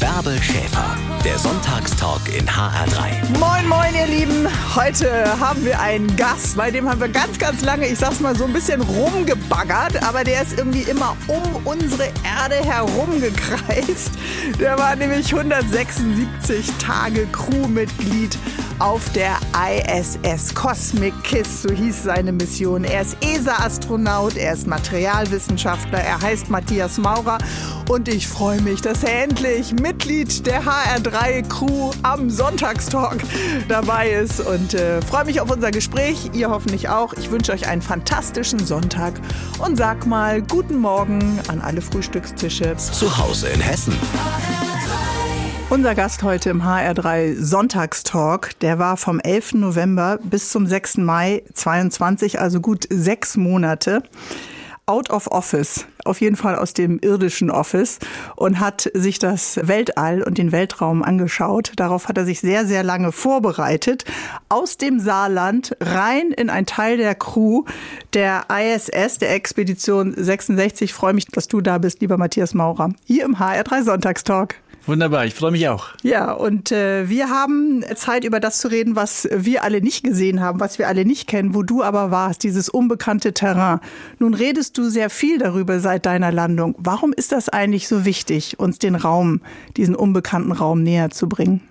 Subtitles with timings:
[0.00, 3.38] Bärbel Schäfer, der Sonntagstalk in HR3.
[3.38, 4.48] Moin, moin, ihr Lieben.
[4.74, 8.36] Heute haben wir einen Gast, bei dem haben wir ganz, ganz lange, ich sag's mal
[8.36, 14.12] so ein bisschen rumgebaggert, aber der ist irgendwie immer um unsere Erde herumgekreist.
[14.58, 18.36] Der war nämlich 176 Tage Crewmitglied
[18.78, 22.84] auf der ISS Cosmic Kiss, so hieß seine Mission.
[22.84, 27.38] Er ist ESA-Astronaut, er ist Materialwissenschaftler, er heißt Matthias Maurer
[27.88, 33.22] und ich freue mich, dass er endlich Mitglied der HR3-Crew am Sonntagstalk
[33.68, 36.30] dabei ist und äh, freue mich auf unser Gespräch.
[36.32, 37.14] Ihr hoffentlich auch.
[37.14, 39.14] Ich wünsche euch einen fantastischen Sonntag
[39.58, 42.76] und sag mal guten Morgen an alle Frühstückstische.
[42.76, 43.94] Zu Hause in Hessen.
[45.74, 49.54] Unser Gast heute im HR3 Sonntagstalk, der war vom 11.
[49.54, 50.98] November bis zum 6.
[50.98, 54.04] Mai 22, also gut sechs Monate
[54.86, 57.98] out of office, auf jeden Fall aus dem irdischen Office
[58.36, 61.72] und hat sich das Weltall und den Weltraum angeschaut.
[61.74, 64.04] Darauf hat er sich sehr, sehr lange vorbereitet.
[64.48, 67.64] Aus dem Saarland rein in ein Teil der Crew
[68.12, 70.90] der ISS, der Expedition 66.
[70.90, 74.60] Ich freue mich, dass du da bist, lieber Matthias Maurer, hier im HR3 Sonntagstalk.
[74.86, 75.88] Wunderbar, ich freue mich auch.
[76.02, 80.40] Ja, und äh, wir haben Zeit, über das zu reden, was wir alle nicht gesehen
[80.40, 83.80] haben, was wir alle nicht kennen, wo du aber warst, dieses unbekannte Terrain.
[84.18, 86.74] Nun redest du sehr viel darüber seit deiner Landung.
[86.78, 89.40] Warum ist das eigentlich so wichtig, uns den Raum,
[89.78, 91.62] diesen unbekannten Raum näher zu bringen?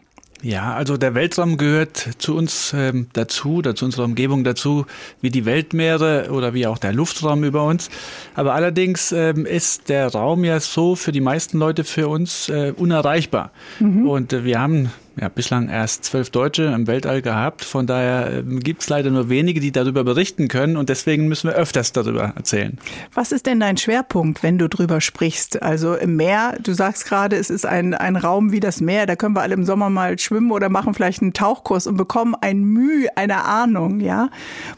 [0.44, 4.86] Ja, also der Weltraum gehört zu uns ähm, dazu, oder zu unserer Umgebung dazu,
[5.22, 7.90] wie die Weltmeere oder wie auch der Luftraum über uns.
[8.36, 12.74] Aber allerdings ähm, ist der Raum ja so für die meisten Leute für uns äh,
[12.76, 13.52] unerreichbar.
[13.80, 14.06] Mhm.
[14.06, 17.64] Und äh, wir haben ja, bislang erst zwölf Deutsche im Weltall gehabt.
[17.64, 20.76] Von daher äh, gibt es leider nur wenige, die darüber berichten können.
[20.76, 22.80] Und deswegen müssen wir öfters darüber erzählen.
[23.14, 25.62] Was ist denn dein Schwerpunkt, wenn du drüber sprichst?
[25.62, 29.06] Also im Meer, du sagst gerade, es ist ein, ein Raum wie das Meer.
[29.06, 32.36] Da können wir alle im Sommer mal schwimmen oder machen vielleicht einen Tauchkurs und bekommen
[32.42, 34.00] ein Mühe, eine Ahnung.
[34.00, 34.30] Ja?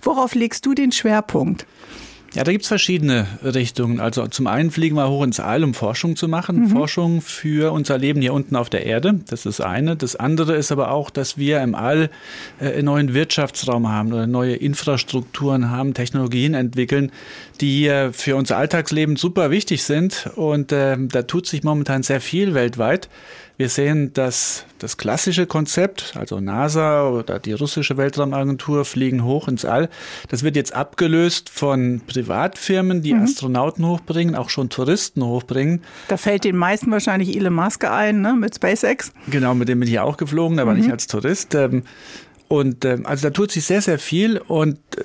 [0.01, 1.65] Worauf legst du den Schwerpunkt?
[2.35, 4.01] Ja, da gibt's verschiedene Richtungen.
[4.01, 6.63] Also zum einen fliegen wir hoch ins All, um Forschung zu machen.
[6.63, 6.67] Mhm.
[6.67, 9.21] Forschung für unser Leben hier unten auf der Erde.
[9.29, 9.95] Das ist eine.
[9.95, 12.09] Das andere ist aber auch, dass wir im All
[12.59, 17.13] äh, einen neuen Wirtschaftsraum haben oder neue Infrastrukturen haben, Technologien entwickeln,
[17.61, 20.29] die äh, für unser Alltagsleben super wichtig sind.
[20.35, 23.07] Und äh, da tut sich momentan sehr viel weltweit.
[23.57, 29.63] Wir sehen, dass das klassische Konzept, also NASA oder die russische Weltraumagentur fliegen hoch ins
[29.63, 29.89] All,
[30.27, 33.23] das wird jetzt abgelöst von Privatfirmen, die mhm.
[33.23, 35.81] Astronauten hochbringen, auch schon Touristen hochbringen.
[36.09, 39.13] Da fällt den meisten wahrscheinlich Elon Musk ein, ne, mit SpaceX.
[39.27, 40.79] Genau, mit dem bin ich auch geflogen, aber mhm.
[40.79, 41.55] nicht als Tourist.
[41.55, 41.83] Ähm,
[42.47, 45.03] und äh, also da tut sich sehr, sehr viel und äh,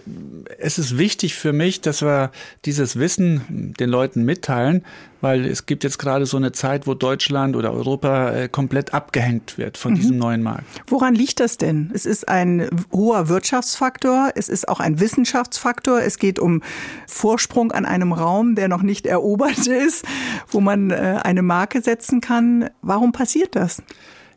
[0.58, 2.30] es ist wichtig für mich, dass wir
[2.64, 4.84] dieses Wissen den Leuten mitteilen,
[5.22, 9.56] weil es gibt jetzt gerade so eine Zeit, wo Deutschland oder Europa äh, komplett abgehängt
[9.56, 9.96] wird von mhm.
[9.96, 10.64] diesem neuen Markt.
[10.86, 11.90] Woran liegt das denn?
[11.94, 16.62] Es ist ein hoher Wirtschaftsfaktor, es ist auch ein Wissenschaftsfaktor, es geht um
[17.06, 20.04] Vorsprung an einem Raum, der noch nicht erobert ist,
[20.48, 22.68] wo man äh, eine Marke setzen kann.
[22.82, 23.82] Warum passiert das?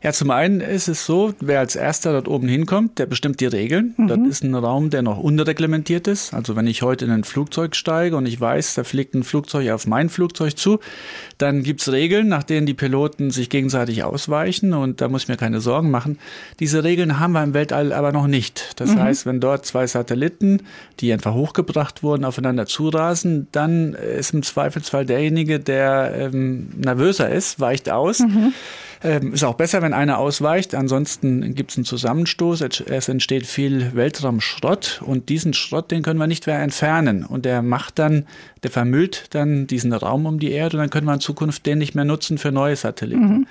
[0.04, 3.46] Ja, zum einen ist es so, wer als erster dort oben hinkommt, der bestimmt die
[3.46, 3.94] Regeln.
[3.96, 4.08] Mhm.
[4.08, 6.34] Das ist ein Raum, der noch unterreglementiert ist.
[6.34, 9.70] Also wenn ich heute in ein Flugzeug steige und ich weiß, da fliegt ein Flugzeug
[9.70, 10.78] auf mein Flugzeug zu,
[11.38, 15.38] dann gibt's Regeln, nach denen die Piloten sich gegenseitig ausweichen und da muss ich mir
[15.38, 16.18] keine Sorgen machen.
[16.60, 18.72] Diese Regeln haben wir im Weltall aber noch nicht.
[18.76, 19.00] Das mhm.
[19.00, 20.64] heißt, wenn dort zwei Satelliten,
[21.00, 27.58] die einfach hochgebracht wurden, aufeinander zurasen, dann ist im Zweifelsfall derjenige, der ähm, nervöser ist,
[27.58, 28.18] weicht aus.
[28.20, 28.52] Mhm.
[29.04, 30.74] Ähm, ist auch besser, wenn einer ausweicht.
[30.74, 32.62] Ansonsten gibt es einen Zusammenstoß.
[32.62, 37.24] Es entsteht viel Weltraumschrott und diesen Schrott, den können wir nicht mehr entfernen.
[37.24, 38.26] Und der macht dann,
[38.62, 41.78] der vermüllt dann diesen Raum um die Erde und dann können wir in Zukunft den
[41.78, 43.28] nicht mehr nutzen für neue Satelliten.
[43.28, 43.46] Mhm.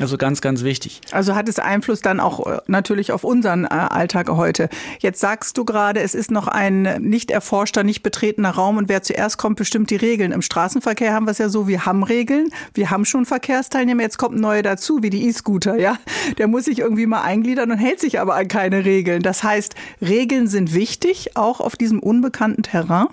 [0.00, 1.00] Also ganz, ganz wichtig.
[1.12, 4.68] Also hat es Einfluss dann auch äh, natürlich auf unseren äh, Alltag heute.
[4.98, 9.02] Jetzt sagst du gerade, es ist noch ein nicht erforschter, nicht betretener Raum und wer
[9.02, 10.32] zuerst kommt, bestimmt die Regeln.
[10.32, 14.18] Im Straßenverkehr haben wir es ja so, wir haben Regeln, wir haben schon Verkehrsteilnehmer, jetzt
[14.18, 15.96] kommt ein neuer dazu, wie die E-Scooter, ja.
[16.38, 19.22] Der muss sich irgendwie mal eingliedern und hält sich aber an keine Regeln.
[19.22, 23.06] Das heißt, Regeln sind wichtig, auch auf diesem unbekannten Terrain.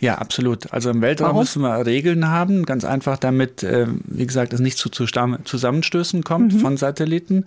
[0.00, 0.72] Ja, absolut.
[0.72, 1.40] Also im Weltraum Warum?
[1.40, 6.54] müssen wir Regeln haben, ganz einfach, damit, äh, wie gesagt, es nicht zu Zusammenstößen kommt
[6.54, 6.58] mhm.
[6.60, 7.46] von Satelliten.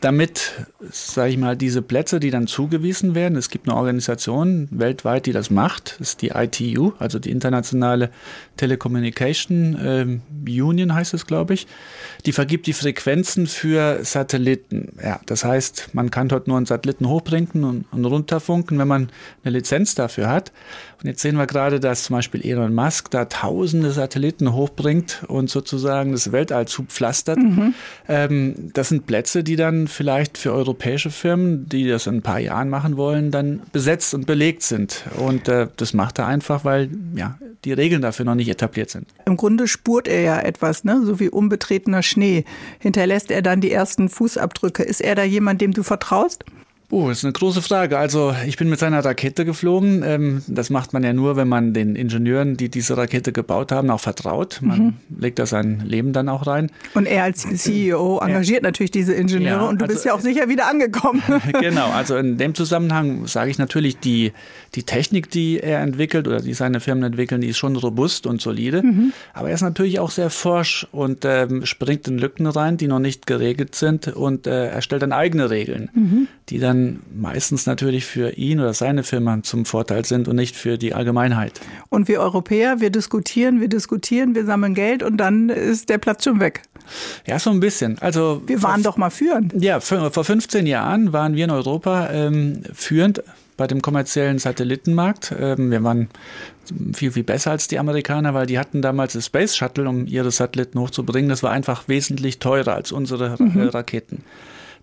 [0.00, 0.52] Damit,
[0.90, 5.32] sage ich mal, diese Plätze, die dann zugewiesen werden, es gibt eine Organisation weltweit, die
[5.32, 8.10] das macht, das ist die ITU, also die Internationale
[8.58, 11.66] Telecommunication äh, Union heißt es, glaube ich.
[12.26, 14.96] Die vergibt die Frequenzen für Satelliten.
[15.02, 19.08] Ja, das heißt, man kann dort nur einen Satelliten hochbringen und, und runterfunken, wenn man
[19.42, 20.52] eine Lizenz dafür hat.
[21.04, 25.50] Und jetzt sehen wir gerade, dass zum Beispiel Elon Musk da tausende Satelliten hochbringt und
[25.50, 27.36] sozusagen das Weltall zupflastert.
[27.36, 27.74] Mhm.
[28.08, 32.38] Ähm, das sind Plätze, die dann vielleicht für europäische Firmen, die das in ein paar
[32.38, 35.04] Jahren machen wollen, dann besetzt und belegt sind.
[35.18, 39.06] Und äh, das macht er einfach, weil ja, die Regeln dafür noch nicht etabliert sind.
[39.26, 41.02] Im Grunde spurt er ja etwas, ne?
[41.04, 42.46] so wie unbetretener Schnee.
[42.78, 44.82] Hinterlässt er dann die ersten Fußabdrücke.
[44.82, 46.46] Ist er da jemand, dem du vertraust?
[46.90, 47.98] Oh, das ist eine große Frage.
[47.98, 50.02] Also ich bin mit seiner Rakete geflogen.
[50.04, 53.90] Ähm, das macht man ja nur, wenn man den Ingenieuren, die diese Rakete gebaut haben,
[53.90, 54.60] auch vertraut.
[54.62, 54.94] Man mhm.
[55.18, 56.70] legt da sein Leben dann auch rein.
[56.94, 58.68] Und er als CEO engagiert ja.
[58.68, 61.22] natürlich diese Ingenieure ja, und du also, bist ja auch sicher wieder angekommen.
[61.60, 64.32] genau, also in dem Zusammenhang sage ich natürlich, die,
[64.74, 68.42] die Technik, die er entwickelt oder die seine Firmen entwickeln, die ist schon robust und
[68.42, 68.82] solide.
[68.82, 69.12] Mhm.
[69.32, 72.98] Aber er ist natürlich auch sehr forsch und ähm, springt in Lücken rein, die noch
[72.98, 76.28] nicht geregelt sind und äh, er stellt dann eigene Regeln, mhm.
[76.50, 76.73] die dann
[77.14, 81.60] meistens natürlich für ihn oder seine Firma zum Vorteil sind und nicht für die Allgemeinheit.
[81.88, 86.24] Und wir Europäer, wir diskutieren, wir diskutieren, wir sammeln Geld und dann ist der Platz
[86.24, 86.62] schon weg.
[87.26, 87.98] Ja, so ein bisschen.
[88.00, 89.54] Also wir waren doch mal führend.
[89.62, 93.22] Ja, vor 15 Jahren waren wir in Europa ähm, führend
[93.56, 95.34] bei dem kommerziellen Satellitenmarkt.
[95.38, 96.08] Ähm, wir waren
[96.92, 100.30] viel, viel besser als die Amerikaner, weil die hatten damals das Space Shuttle, um ihre
[100.30, 101.28] Satelliten hochzubringen.
[101.28, 103.68] Das war einfach wesentlich teurer als unsere mhm.
[103.68, 104.24] Raketen.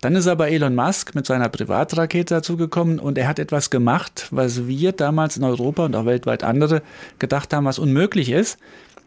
[0.01, 4.67] Dann ist aber Elon Musk mit seiner Privatrakete dazugekommen und er hat etwas gemacht, was
[4.67, 6.81] wir damals in Europa und auch weltweit andere
[7.19, 8.57] gedacht haben, was unmöglich ist,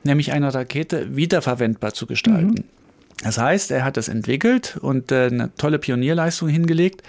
[0.05, 2.51] nämlich eine Rakete wiederverwendbar zu gestalten.
[2.51, 2.65] Mhm.
[3.25, 7.03] Das heißt, er hat es entwickelt und äh, eine tolle Pionierleistung hingelegt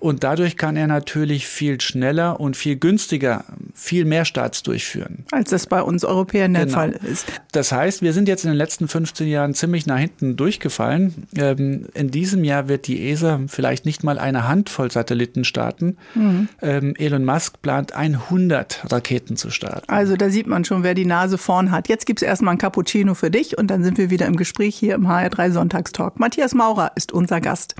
[0.00, 3.44] und dadurch kann er natürlich viel schneller und viel günstiger
[3.74, 5.24] viel mehr Starts durchführen.
[5.30, 6.76] Als das bei uns Europäern der genau.
[6.76, 7.26] Fall ist.
[7.52, 11.26] Das heißt, wir sind jetzt in den letzten 15 Jahren ziemlich nach hinten durchgefallen.
[11.36, 15.96] Ähm, in diesem Jahr wird die ESA vielleicht nicht mal eine Handvoll Satelliten starten.
[16.14, 16.48] Mhm.
[16.62, 19.88] Ähm, Elon Musk plant 100 Raketen zu starten.
[19.88, 21.88] Also da sieht man schon, wer die Nase vorn hat.
[21.88, 24.76] Jetzt gibt es erstmal ein Cappuccino für dich und dann sind wir wieder im Gespräch
[24.76, 26.18] hier im HR3 Sonntagstalk.
[26.18, 27.74] Matthias Maurer ist unser Gast.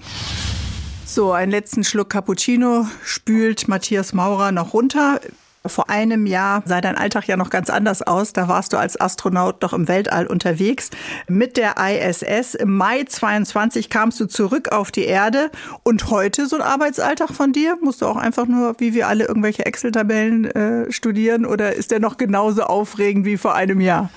[1.12, 5.20] So, einen letzten Schluck Cappuccino spült Matthias Maurer noch runter.
[5.66, 8.32] Vor einem Jahr sah dein Alltag ja noch ganz anders aus.
[8.32, 10.90] Da warst du als Astronaut noch im Weltall unterwegs
[11.26, 12.54] mit der ISS.
[12.54, 15.50] Im Mai 22 kamst du zurück auf die Erde.
[15.82, 17.76] Und heute so ein Arbeitsalltag von dir?
[17.82, 21.44] Musst du auch einfach nur, wie wir alle, irgendwelche Excel-Tabellen äh, studieren?
[21.44, 24.10] Oder ist der noch genauso aufregend wie vor einem Jahr?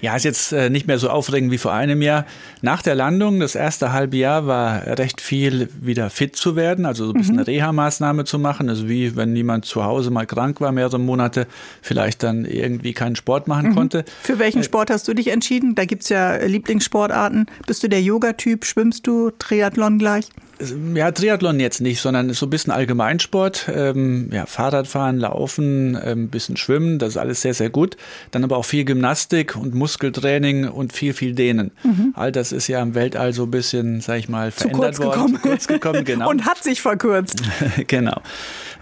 [0.00, 2.24] Ja, ist jetzt äh, nicht mehr so aufregend wie vor einem Jahr.
[2.62, 7.06] Nach der Landung, das erste halbe Jahr, war recht viel wieder fit zu werden, also
[7.06, 7.42] so ein bisschen mhm.
[7.42, 8.68] Reha-Maßnahme zu machen.
[8.68, 11.46] Also wie wenn niemand zu Hause mal krank war, mehrere Monate,
[11.82, 13.74] vielleicht dann irgendwie keinen Sport machen mhm.
[13.74, 14.04] konnte.
[14.22, 15.74] Für welchen äh, Sport hast du dich entschieden?
[15.74, 17.46] Da gibt's ja Lieblingssportarten.
[17.66, 18.64] Bist du der Yoga-Typ?
[18.64, 20.28] Schwimmst du Triathlon gleich?
[20.94, 23.70] Ja, Triathlon jetzt nicht, sondern so ein bisschen Allgemeinsport.
[23.74, 27.96] Ähm, ja, Fahrradfahren, Laufen, ein ähm, bisschen Schwimmen, das ist alles sehr, sehr gut.
[28.30, 31.72] Dann aber auch viel Gymnastik und Muskeltraining und viel, viel Dehnen.
[31.82, 32.12] Mhm.
[32.14, 35.14] All das ist ja im Weltall so ein bisschen, sag ich mal, verändert zu worden.
[35.14, 35.34] Gekommen.
[35.36, 36.04] Zu kurz gekommen.
[36.04, 36.30] Genau.
[36.30, 37.42] und hat sich verkürzt.
[37.88, 38.20] genau.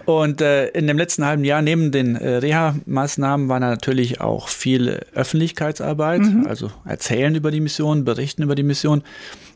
[0.05, 5.01] Und äh, in dem letzten halben Jahr neben den äh, Reha-Maßnahmen war natürlich auch viel
[5.13, 6.47] Öffentlichkeitsarbeit, mhm.
[6.47, 9.03] also erzählen über die Mission, berichten über die Mission.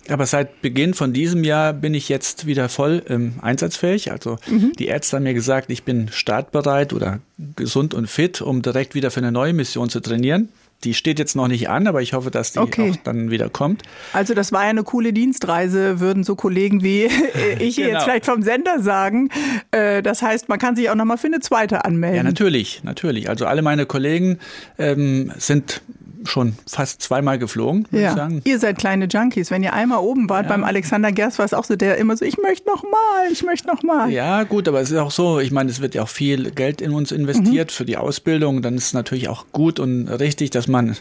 [0.09, 4.11] Aber seit Beginn von diesem Jahr bin ich jetzt wieder voll ähm, einsatzfähig.
[4.11, 4.73] Also mhm.
[4.77, 7.19] die Ärzte haben mir gesagt, ich bin startbereit oder
[7.55, 10.49] gesund und fit, um direkt wieder für eine neue Mission zu trainieren.
[10.83, 12.91] Die steht jetzt noch nicht an, aber ich hoffe, dass die okay.
[12.91, 13.83] auch dann wieder kommt.
[14.11, 17.09] Also das war ja eine coole Dienstreise, würden so Kollegen wie
[17.59, 17.89] ich genau.
[17.89, 19.29] jetzt vielleicht vom Sender sagen.
[19.71, 22.17] Äh, das heißt, man kann sich auch noch mal für eine zweite anmelden.
[22.17, 23.29] Ja, natürlich, natürlich.
[23.29, 24.39] Also alle meine Kollegen
[24.77, 25.81] ähm, sind
[26.25, 28.11] schon fast zweimal geflogen, würde ja.
[28.11, 28.41] ich sagen.
[28.43, 29.51] Ihr seid kleine Junkies.
[29.51, 30.49] Wenn ihr einmal oben wart, ja.
[30.49, 33.43] beim Alexander Gerst war es auch so, der immer so, ich möchte noch mal, ich
[33.43, 34.09] möchte noch mal.
[34.09, 36.81] Ja, gut, aber es ist auch so, ich meine, es wird ja auch viel Geld
[36.81, 37.73] in uns investiert mhm.
[37.73, 38.61] für die Ausbildung.
[38.61, 40.95] Dann ist es natürlich auch gut und richtig, dass man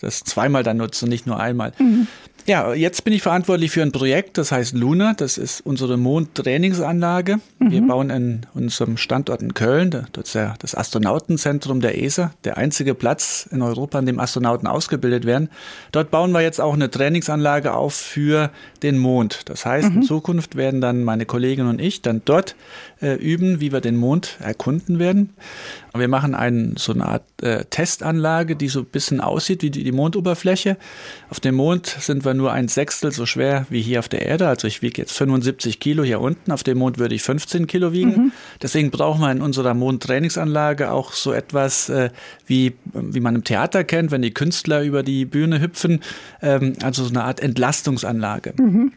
[0.00, 1.72] das zweimal dann nutzt und nicht nur einmal.
[1.78, 2.06] Mhm.
[2.46, 5.14] Ja, jetzt bin ich verantwortlich für ein Projekt, das heißt Luna.
[5.14, 7.40] Das ist unsere Mondtrainingsanlage.
[7.58, 7.70] Mhm.
[7.72, 12.56] Wir bauen in unserem Standort in Köln, das ist ja das Astronautenzentrum der ESA, der
[12.56, 15.48] einzige Platz in Europa, an dem Astronauten ausgebildet werden.
[15.90, 18.50] Dort bauen wir jetzt auch eine Trainingsanlage auf für
[18.84, 19.40] den Mond.
[19.46, 19.96] Das heißt, mhm.
[19.96, 22.54] in Zukunft werden dann meine Kollegin und ich dann dort
[23.02, 25.34] äh, üben, wie wir den Mond erkunden werden.
[25.94, 29.84] Wir machen einen, so eine Art äh, Testanlage, die so ein bisschen aussieht wie die,
[29.84, 30.76] die, Mondoberfläche.
[31.30, 34.48] Auf dem Mond sind wir nur ein Sechstel so schwer wie hier auf der Erde.
[34.48, 36.52] Also ich wiege jetzt 75 Kilo hier unten.
[36.52, 38.10] Auf dem Mond würde ich 15 Kilo wiegen.
[38.10, 38.32] Mhm.
[38.62, 42.10] Deswegen brauchen wir in unserer Mondtrainingsanlage auch so etwas äh,
[42.46, 46.00] wie, wie man im Theater kennt, wenn die Künstler über die Bühne hüpfen.
[46.42, 48.54] Ähm, also so eine Art Entlastungsanlage.
[48.56, 48.92] Mhm.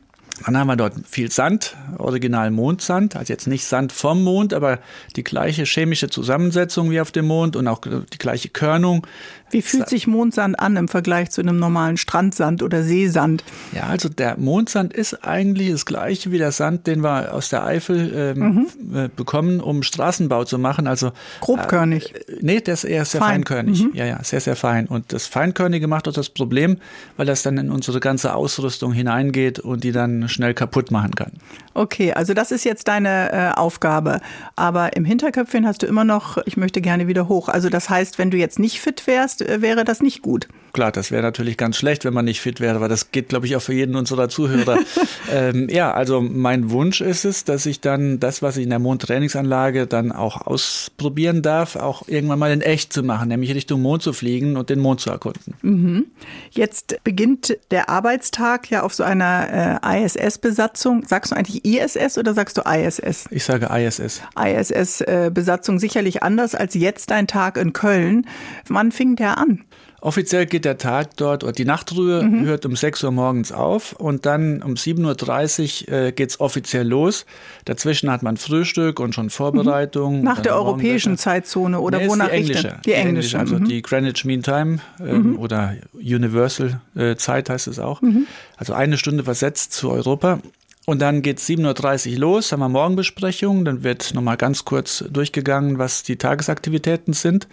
[0.45, 4.79] Dann haben wir dort viel Sand, original Mondsand, also jetzt nicht Sand vom Mond, aber
[5.15, 9.05] die gleiche chemische Zusammensetzung wie auf dem Mond und auch die gleiche Körnung.
[9.51, 13.43] Wie fühlt sich Mondsand an im Vergleich zu einem normalen Strandsand oder Seesand?
[13.73, 17.63] Ja, also der Mondsand ist eigentlich das gleiche wie der Sand, den wir aus der
[17.63, 18.95] Eifel ähm, mhm.
[18.95, 20.87] Äh, bekommen, um Straßenbau zu machen.
[20.87, 22.15] Also grobkörnig.
[22.15, 23.29] Äh, nee, der ist eher sehr fein.
[23.31, 23.83] feinkörnig.
[23.83, 23.91] Mhm.
[23.93, 24.87] Ja, ja, sehr, sehr fein.
[24.87, 26.77] Und das Feinkörnige macht auch das Problem,
[27.17, 31.31] weil das dann in unsere ganze Ausrüstung hineingeht und die dann schnell kaputt machen kann.
[31.73, 34.19] Okay, also das ist jetzt deine äh, Aufgabe.
[34.55, 37.49] Aber im Hinterköpfchen hast du immer noch, ich möchte gerne wieder hoch.
[37.49, 40.47] Also das heißt, wenn du jetzt nicht fit wärst, wäre das nicht gut.
[40.73, 43.47] Klar, das wäre natürlich ganz schlecht, wenn man nicht fit wäre, aber das geht, glaube
[43.47, 44.79] ich, auch für jeden unserer Zuhörer.
[45.31, 48.79] ähm, ja, also mein Wunsch ist es, dass ich dann das, was ich in der
[48.79, 54.03] Mondtrainingsanlage dann auch ausprobieren darf, auch irgendwann mal in echt zu machen, nämlich Richtung Mond
[54.03, 55.55] zu fliegen und den Mond zu erkunden.
[55.61, 56.05] Mhm.
[56.51, 61.03] Jetzt beginnt der Arbeitstag ja auf so einer äh, ISS-Besatzung.
[61.07, 63.25] Sagst du eigentlich ISS oder sagst du ISS?
[63.31, 64.21] Ich sage ISS.
[64.37, 68.27] ISS-Besatzung äh, sicherlich anders als jetzt dein Tag in Köln.
[68.67, 69.63] Wann fing der an?
[70.01, 72.45] Offiziell geht der Tag dort, oder die Nachtruhe mhm.
[72.45, 76.87] hört um 6 Uhr morgens auf und dann um 7.30 Uhr äh, geht es offiziell
[76.87, 77.25] los.
[77.65, 80.23] Dazwischen hat man Frühstück und schon Vorbereitung.
[80.23, 82.77] Nach der europäischen Zeitzone oder nee, wonach die englische.
[82.85, 83.39] Die englische.
[83.39, 83.65] Also mhm.
[83.65, 85.39] die Greenwich Mean Time ähm, mhm.
[85.39, 88.01] oder Universal äh, Zeit heißt es auch.
[88.01, 88.27] Mhm.
[88.57, 90.39] Also eine Stunde versetzt zu Europa.
[90.85, 93.63] Und dann geht es 7.30 Uhr los, haben wir Morgenbesprechung.
[93.63, 97.47] Dann wird nochmal ganz kurz durchgegangen, was die Tagesaktivitäten sind.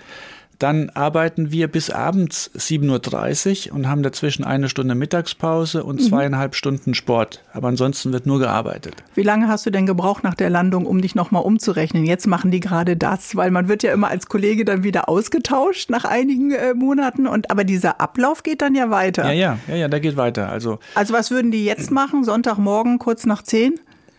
[0.59, 6.05] Dann arbeiten wir bis abends 7.30 Uhr und haben dazwischen eine Stunde Mittagspause und mhm.
[6.05, 7.43] zweieinhalb Stunden Sport.
[7.53, 8.95] Aber ansonsten wird nur gearbeitet.
[9.15, 12.07] Wie lange hast du denn gebraucht nach der Landung, um dich nochmal umzurechnen?
[12.07, 15.91] Jetzt machen die gerade das, weil man wird ja immer als Kollege dann wieder ausgetauscht
[15.91, 17.27] nach einigen äh, Monaten.
[17.27, 19.25] Und aber dieser Ablauf geht dann ja weiter.
[19.25, 20.49] Ja, ja, ja, ja, der geht weiter.
[20.49, 22.25] Also, also was würden die jetzt machen?
[22.25, 23.75] Sonntagmorgen kurz nach zehn?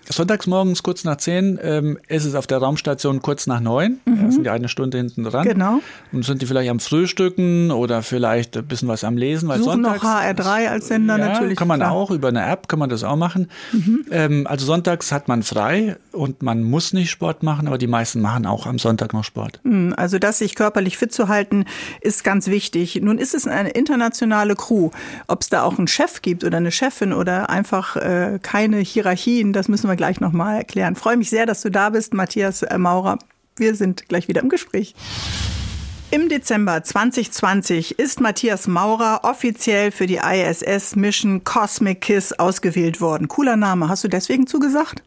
[0.10, 4.00] Sonntags morgens kurz nach zehn ähm, ist es auf der Raumstation kurz nach neun.
[4.06, 4.24] Mhm.
[4.24, 5.48] Da sind die eine Stunde hinten dran.
[5.48, 5.80] Genau.
[6.12, 9.50] Und sind die vielleicht am Frühstücken oder vielleicht ein bisschen was am Lesen.
[9.50, 11.58] Weil Suchen sonntags, noch HR3 als Sender ja, natürlich.
[11.58, 11.92] Kann man klar.
[11.92, 13.50] auch, über eine App kann man das auch machen.
[13.74, 14.06] Mhm.
[14.12, 18.22] Ähm, also sonntags hat man frei und man muss nicht Sport machen, aber die meisten
[18.22, 19.60] machen auch am Sonntag noch Sport.
[19.64, 21.66] Mhm, also das sich körperlich fit zu halten,
[22.00, 23.00] ist ganz wichtig.
[23.02, 24.92] Nun ist es eine internationale Crew.
[25.28, 29.52] Ob es da auch einen Chef gibt oder eine Chefin oder einfach äh, keine Hierarchien,
[29.52, 30.96] das müssen wir gleich nochmal erklären.
[30.96, 33.20] Freue mich sehr, dass du da bist, Matthias äh, Maurer.
[33.58, 34.96] Wir sind gleich wieder im Gespräch.
[36.10, 43.28] Im Dezember 2020 ist Matthias Maurer offiziell für die ISS Mission Cosmic Kiss ausgewählt worden.
[43.28, 43.90] Cooler Name.
[43.90, 45.04] Hast du deswegen zugesagt?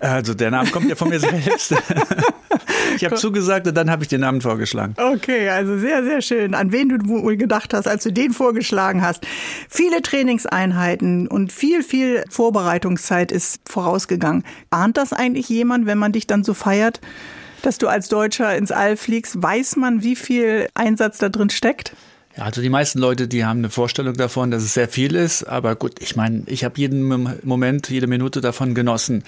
[0.00, 1.74] Also der Name kommt ja von mir selbst.
[2.96, 4.94] ich habe zugesagt und dann habe ich den Namen vorgeschlagen.
[4.96, 6.54] Okay, also sehr, sehr schön.
[6.54, 9.26] An wen du wohl gedacht hast, als du den vorgeschlagen hast.
[9.68, 14.44] Viele Trainingseinheiten und viel, viel Vorbereitungszeit ist vorausgegangen.
[14.70, 17.00] Ahnt das eigentlich jemand, wenn man dich dann so feiert?
[17.62, 19.42] dass du als Deutscher ins All fliegst.
[19.42, 21.96] Weiß man, wie viel Einsatz da drin steckt?
[22.36, 25.44] Ja, also die meisten Leute, die haben eine Vorstellung davon, dass es sehr viel ist.
[25.44, 27.02] Aber gut, ich meine, ich habe jeden
[27.42, 29.24] Moment, jede Minute davon genossen.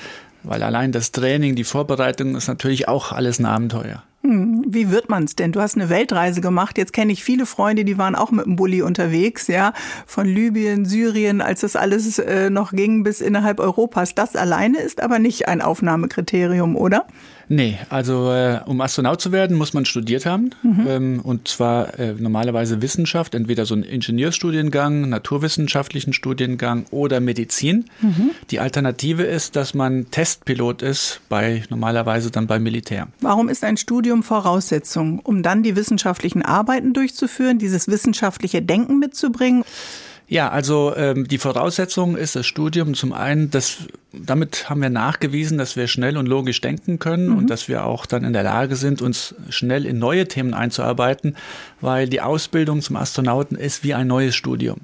[0.48, 4.02] Weil allein das Training, die Vorbereitung ist natürlich auch alles ein Abenteuer.
[4.22, 5.52] Hm, wie wird man's denn?
[5.52, 6.78] Du hast eine Weltreise gemacht.
[6.78, 9.74] Jetzt kenne ich viele Freunde, die waren auch mit dem Bulli unterwegs, ja,
[10.06, 14.14] von Libyen, Syrien, als das alles äh, noch ging bis innerhalb Europas.
[14.14, 17.06] Das alleine ist aber nicht ein Aufnahmekriterium, oder?
[17.48, 20.50] Nee, also äh, um Astronaut zu werden, muss man studiert haben.
[20.62, 20.86] Mhm.
[20.86, 27.86] Ähm, und zwar äh, normalerweise Wissenschaft, entweder so einen Ingenieurstudiengang, naturwissenschaftlichen Studiengang oder Medizin.
[28.00, 28.30] Mhm.
[28.50, 33.08] Die Alternative ist, dass man Testpilot ist, bei normalerweise dann beim Militär.
[33.20, 39.64] Warum ist ein Studium Voraussetzung, um dann die wissenschaftlichen Arbeiten durchzuführen, dieses wissenschaftliche Denken mitzubringen?
[40.30, 43.78] Ja, also ähm, die Voraussetzung ist das Studium zum einen, dass
[44.12, 47.38] damit haben wir nachgewiesen, dass wir schnell und logisch denken können mhm.
[47.38, 51.34] und dass wir auch dann in der Lage sind, uns schnell in neue Themen einzuarbeiten,
[51.80, 54.80] weil die Ausbildung zum Astronauten ist wie ein neues Studium.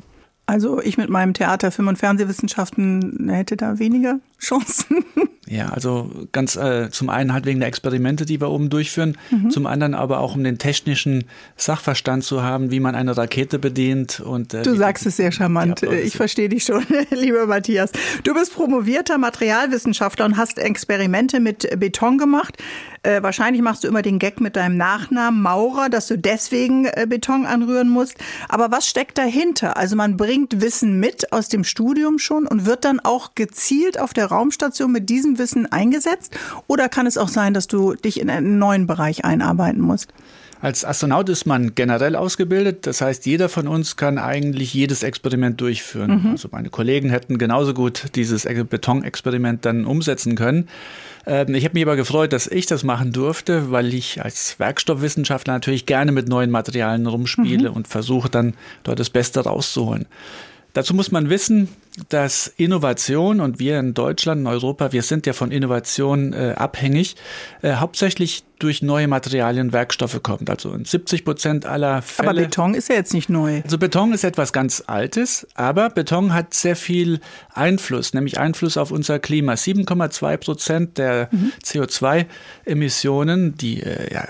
[0.46, 5.04] Also ich mit meinem Theater, Film- und Fernsehwissenschaften hätte da weniger Chancen.
[5.46, 9.50] Ja, also ganz äh, zum einen halt wegen der Experimente, die wir oben durchführen, mhm.
[9.50, 11.24] zum anderen aber auch um den technischen
[11.56, 14.20] Sachverstand zu haben, wie man eine Rakete bedient.
[14.20, 15.82] Und, äh, du sagst es sehr charmant.
[15.82, 17.90] Ich verstehe dich schon, lieber Matthias.
[18.22, 22.56] Du bist promovierter Materialwissenschaftler und hast Experimente mit Beton gemacht.
[23.02, 27.06] Äh, wahrscheinlich machst du immer den Gag mit deinem Nachnamen Maurer, dass du deswegen äh,
[27.06, 28.16] Beton anrühren musst.
[28.48, 29.76] Aber was steckt dahinter?
[29.76, 34.14] Also man bringt Wissen mit aus dem Studium schon und wird dann auch gezielt auf
[34.14, 36.36] der Raumstation mit diesem Wissen eingesetzt?
[36.66, 40.12] Oder kann es auch sein, dass du dich in einen neuen Bereich einarbeiten musst?
[40.64, 42.86] Als Astronaut ist man generell ausgebildet.
[42.86, 46.22] Das heißt, jeder von uns kann eigentlich jedes Experiment durchführen.
[46.22, 46.30] Mhm.
[46.30, 50.70] Also meine Kollegen hätten genauso gut dieses Betonexperiment dann umsetzen können.
[51.26, 55.52] Ähm, ich habe mich aber gefreut, dass ich das machen durfte, weil ich als Werkstoffwissenschaftler
[55.52, 57.76] natürlich gerne mit neuen Materialien rumspiele mhm.
[57.76, 60.06] und versuche dann dort das Beste rauszuholen.
[60.72, 61.68] Dazu muss man wissen,
[62.08, 67.14] dass Innovation und wir in Deutschland, in Europa, wir sind ja von Innovation äh, abhängig,
[67.62, 70.48] äh, hauptsächlich durch neue Materialien, Werkstoffe kommt.
[70.48, 72.30] Also in 70 Prozent aller Fälle.
[72.30, 73.60] Aber Beton ist ja jetzt nicht neu.
[73.62, 77.20] Also Beton ist etwas ganz Altes, aber Beton hat sehr viel
[77.52, 79.52] Einfluss, nämlich Einfluss auf unser Klima.
[79.54, 81.52] 7,2 Prozent der mhm.
[81.62, 84.28] CO2-Emissionen, die äh, ja,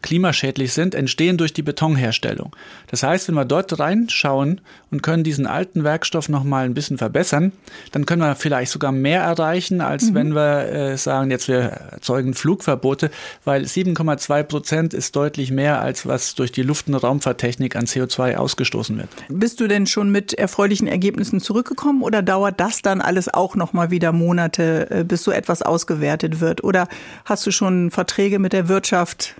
[0.00, 2.54] klimaschädlich sind, entstehen durch die Betonherstellung.
[2.86, 4.60] Das heißt, wenn wir dort reinschauen
[4.90, 7.52] und können diesen alten Werkstoff noch mal ein bisschen Nutzen verbessern,
[7.92, 10.14] dann können wir vielleicht sogar mehr erreichen, als mhm.
[10.14, 11.58] wenn wir äh, sagen, jetzt wir
[11.92, 13.10] erzeugen Flugverbote,
[13.44, 18.36] weil 7,2 Prozent ist deutlich mehr, als was durch die Luft- und Raumfahrttechnik an CO2
[18.36, 19.08] ausgestoßen wird.
[19.28, 23.72] Bist du denn schon mit erfreulichen Ergebnissen zurückgekommen oder dauert das dann alles auch noch
[23.72, 26.64] mal wieder Monate, äh, bis so etwas ausgewertet wird?
[26.64, 26.88] Oder
[27.24, 29.36] hast du schon Verträge mit der Wirtschaft?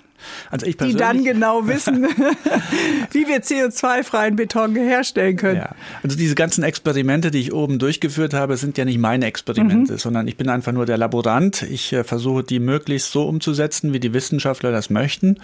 [0.50, 2.04] Also ich die dann genau wissen,
[3.10, 5.58] wie wir CO2-freien Beton herstellen können.
[5.58, 5.74] Ja.
[6.02, 9.98] Also diese ganzen Experimente, die ich oben durchgeführt habe, sind ja nicht meine Experimente, mhm.
[9.98, 11.62] sondern ich bin einfach nur der Laborant.
[11.62, 15.38] Ich äh, versuche die möglichst so umzusetzen, wie die Wissenschaftler das möchten.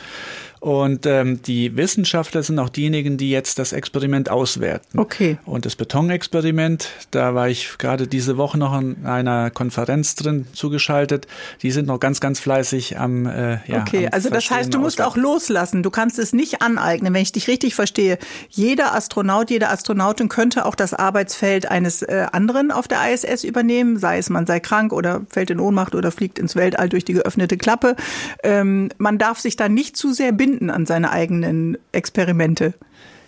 [0.62, 4.96] Und ähm, die Wissenschaftler sind auch diejenigen, die jetzt das Experiment auswerten.
[4.96, 5.36] Okay.
[5.44, 11.26] Und das Betonexperiment, da war ich gerade diese Woche noch in einer Konferenz drin zugeschaltet.
[11.62, 14.78] Die sind noch ganz, ganz fleißig am äh, ja, Okay, am also das heißt, du
[14.78, 15.82] musst auch loslassen.
[15.82, 18.16] Du kannst es nicht aneignen, wenn ich dich richtig verstehe.
[18.48, 23.98] Jeder Astronaut, jede Astronautin könnte auch das Arbeitsfeld eines äh, anderen auf der ISS übernehmen,
[23.98, 27.14] sei es man sei krank oder fällt in Ohnmacht oder fliegt ins Weltall durch die
[27.14, 27.96] geöffnete Klappe.
[28.44, 32.74] Ähm, man darf sich da nicht zu sehr binden binden an seine eigenen Experimente.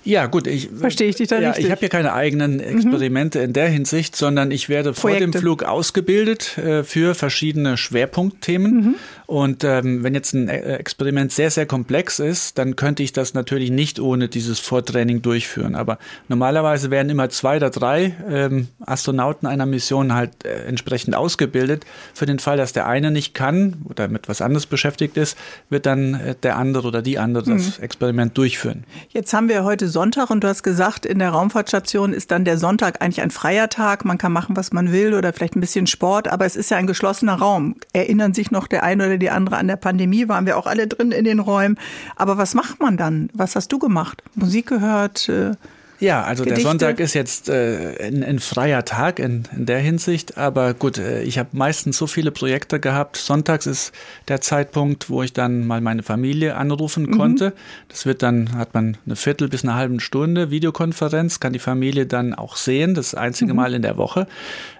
[0.04, 1.64] Ja, gut, ich verstehe ich dich da ja, richtig.
[1.64, 3.44] Ich habe ja keine eigenen Experimente mhm.
[3.46, 8.74] in der Hinsicht, sondern ich werde vor dem Flug ausgebildet äh, für verschiedene Schwerpunktthemen.
[8.74, 8.94] Mhm.
[9.26, 13.32] Und ähm, wenn jetzt ein äh, Experiment sehr, sehr komplex ist, dann könnte ich das
[13.32, 15.74] natürlich nicht ohne dieses Vortraining durchführen.
[15.74, 21.86] Aber normalerweise werden immer zwei oder drei ähm, Astronauten einer Mission halt äh, entsprechend ausgebildet.
[22.12, 25.38] Für den Fall, dass der eine nicht kann oder mit was anderes beschäftigt ist,
[25.70, 27.56] wird dann äh, der andere oder die andere mhm.
[27.56, 28.84] das Experiment durchführen.
[29.08, 32.58] Jetzt haben wir heute Sonntag und du hast gesagt, in der Raumfahrtstation ist dann der
[32.58, 34.04] Sonntag eigentlich ein freier Tag.
[34.04, 36.76] Man kann machen, was man will oder vielleicht ein bisschen Sport, aber es ist ja
[36.76, 37.76] ein geschlossener Raum.
[37.94, 40.28] Erinnern sich noch der eine oder die andere an der Pandemie?
[40.28, 41.78] Waren wir auch alle drin in den Räumen.
[42.16, 43.30] Aber was macht man dann?
[43.34, 44.22] Was hast du gemacht?
[44.34, 45.28] Musik gehört?
[45.28, 45.52] Äh
[46.00, 46.62] ja, also Gedichte.
[46.62, 50.98] der Sonntag ist jetzt äh, ein, ein, freier Tag in, in der Hinsicht, aber gut,
[50.98, 53.16] äh, ich habe meistens so viele Projekte gehabt.
[53.16, 53.92] Sonntags ist
[54.28, 57.16] der Zeitpunkt, wo ich dann mal meine Familie anrufen mhm.
[57.16, 57.52] konnte.
[57.88, 62.06] Das wird dann, hat man eine Viertel bis eine halbe Stunde Videokonferenz, kann die Familie
[62.06, 63.56] dann auch sehen, das einzige mhm.
[63.56, 64.26] Mal in der Woche,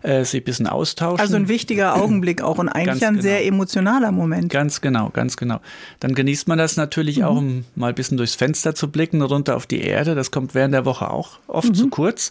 [0.03, 1.21] äh, sich ein bisschen austauschen.
[1.21, 3.23] Also ein wichtiger Augenblick auch und eigentlich ganz ein genau.
[3.23, 4.51] sehr emotionaler Moment.
[4.51, 5.61] Ganz genau, ganz genau.
[6.01, 7.25] Dann genießt man das natürlich mhm.
[7.25, 10.15] auch, um mal ein bisschen durchs Fenster zu blicken, runter auf die Erde.
[10.15, 11.75] Das kommt während der Woche auch oft mhm.
[11.75, 12.31] zu kurz.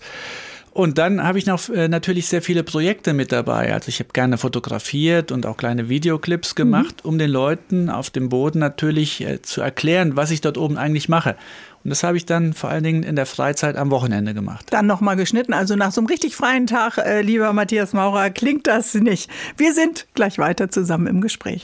[0.73, 3.73] Und dann habe ich noch äh, natürlich sehr viele Projekte mit dabei.
[3.73, 7.09] Also ich habe gerne fotografiert und auch kleine Videoclips gemacht, mhm.
[7.09, 11.09] um den Leuten auf dem Boden natürlich äh, zu erklären, was ich dort oben eigentlich
[11.09, 11.35] mache.
[11.83, 14.65] Und das habe ich dann vor allen Dingen in der Freizeit am Wochenende gemacht.
[14.71, 15.53] Dann nochmal geschnitten.
[15.53, 19.29] Also nach so einem richtig freien Tag, äh, lieber Matthias Maurer, klingt das nicht.
[19.57, 21.63] Wir sind gleich weiter zusammen im Gespräch.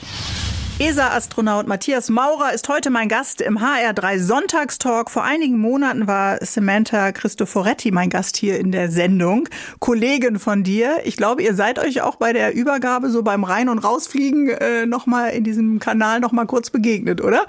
[0.80, 5.10] ESA-Astronaut Matthias Maurer ist heute mein Gast im HR3 Sonntagstalk.
[5.10, 9.46] Vor einigen Monaten war Samantha Cristoforetti mein Gast hier in der Sendung.
[9.78, 10.96] Kollegin von dir.
[11.04, 14.86] Ich glaube, ihr seid euch auch bei der Übergabe so beim Rein- und Rausfliegen äh,
[14.86, 17.44] nochmal in diesem Kanal nochmal kurz begegnet, oder?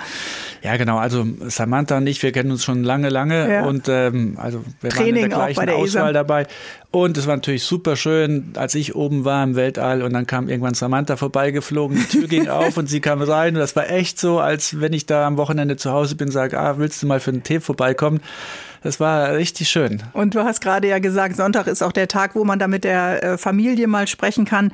[0.61, 0.97] Ja, genau.
[0.97, 3.63] Also Samantha und ich, wir kennen uns schon lange, lange ja.
[3.63, 6.11] und ähm, also wir Training waren in der gleichen der Auswahl ESA.
[6.11, 6.47] dabei.
[6.91, 10.49] Und es war natürlich super schön, als ich oben war im Weltall und dann kam
[10.49, 14.19] irgendwann Samantha vorbeigeflogen, die Tür ging auf und sie kam rein und das war echt
[14.19, 17.21] so, als wenn ich da am Wochenende zu Hause bin, sage, ah, willst du mal
[17.21, 18.19] für einen Tee vorbeikommen?
[18.83, 20.01] Das war richtig schön.
[20.13, 22.83] Und du hast gerade ja gesagt, Sonntag ist auch der Tag, wo man da mit
[22.83, 24.71] der äh, Familie mal sprechen kann.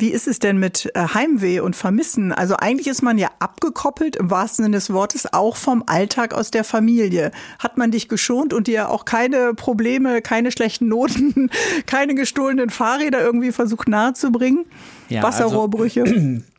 [0.00, 2.32] Wie ist es denn mit äh, Heimweh und Vermissen?
[2.32, 6.50] Also eigentlich ist man ja abgekoppelt im wahrsten Sinne des Wortes auch vom Alltag aus
[6.50, 7.30] der Familie.
[7.58, 11.50] Hat man dich geschont und dir auch keine Probleme, keine schlechten Noten,
[11.86, 14.64] keine gestohlenen Fahrräder irgendwie versucht nahezubringen?
[15.08, 16.02] Ja, Wasserrohrbrüche?
[16.02, 16.14] Also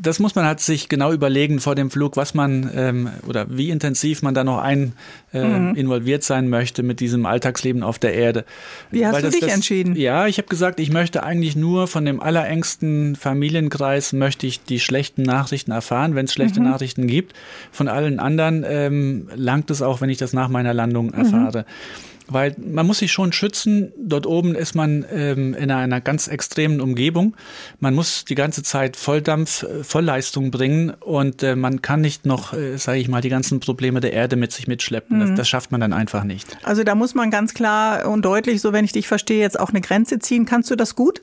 [0.00, 3.70] das muss man halt sich genau überlegen vor dem Flug, was man ähm, oder wie
[3.70, 4.94] intensiv man da noch ein
[5.32, 5.74] äh, mhm.
[5.76, 8.44] involviert sein möchte mit diesem Alltagsleben auf der Erde.
[8.90, 9.94] Wie hast Weil du dich das, entschieden?
[9.94, 14.80] Ja, ich habe gesagt, ich möchte eigentlich nur von dem allerengsten Familienkreis möchte ich die
[14.80, 16.66] schlechten Nachrichten erfahren, wenn es schlechte mhm.
[16.70, 17.34] Nachrichten gibt.
[17.70, 21.14] Von allen anderen ähm, langt es auch, wenn ich das nach meiner Landung mhm.
[21.14, 21.60] erfahre.
[21.60, 23.92] Mhm weil man muss sich schon schützen.
[23.98, 27.36] Dort oben ist man ähm, in einer ganz extremen Umgebung.
[27.80, 32.52] Man muss die ganze Zeit Volldampf, äh, Vollleistung bringen und äh, man kann nicht noch,
[32.52, 35.18] äh, sage ich mal, die ganzen Probleme der Erde mit sich mitschleppen.
[35.18, 35.20] Mhm.
[35.20, 36.46] Das, das schafft man dann einfach nicht.
[36.62, 39.70] Also da muss man ganz klar und deutlich, so wenn ich dich verstehe, jetzt auch
[39.70, 40.44] eine Grenze ziehen.
[40.44, 41.22] Kannst du das gut?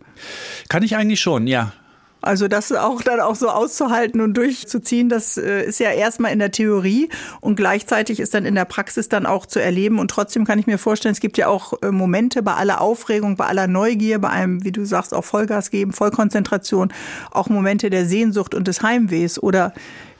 [0.70, 1.74] Kann ich eigentlich schon, ja.
[2.26, 6.40] Also das auch dann auch so auszuhalten und durchzuziehen, das äh, ist ja erstmal in
[6.40, 7.10] der Theorie
[7.40, 10.00] und gleichzeitig ist dann in der Praxis dann auch zu erleben.
[10.00, 13.36] Und trotzdem kann ich mir vorstellen, es gibt ja auch äh, Momente bei aller Aufregung,
[13.36, 16.92] bei aller Neugier, bei einem, wie du sagst, auch Vollgas geben, Vollkonzentration,
[17.32, 19.74] auch Momente der Sehnsucht und des Heimwehs oder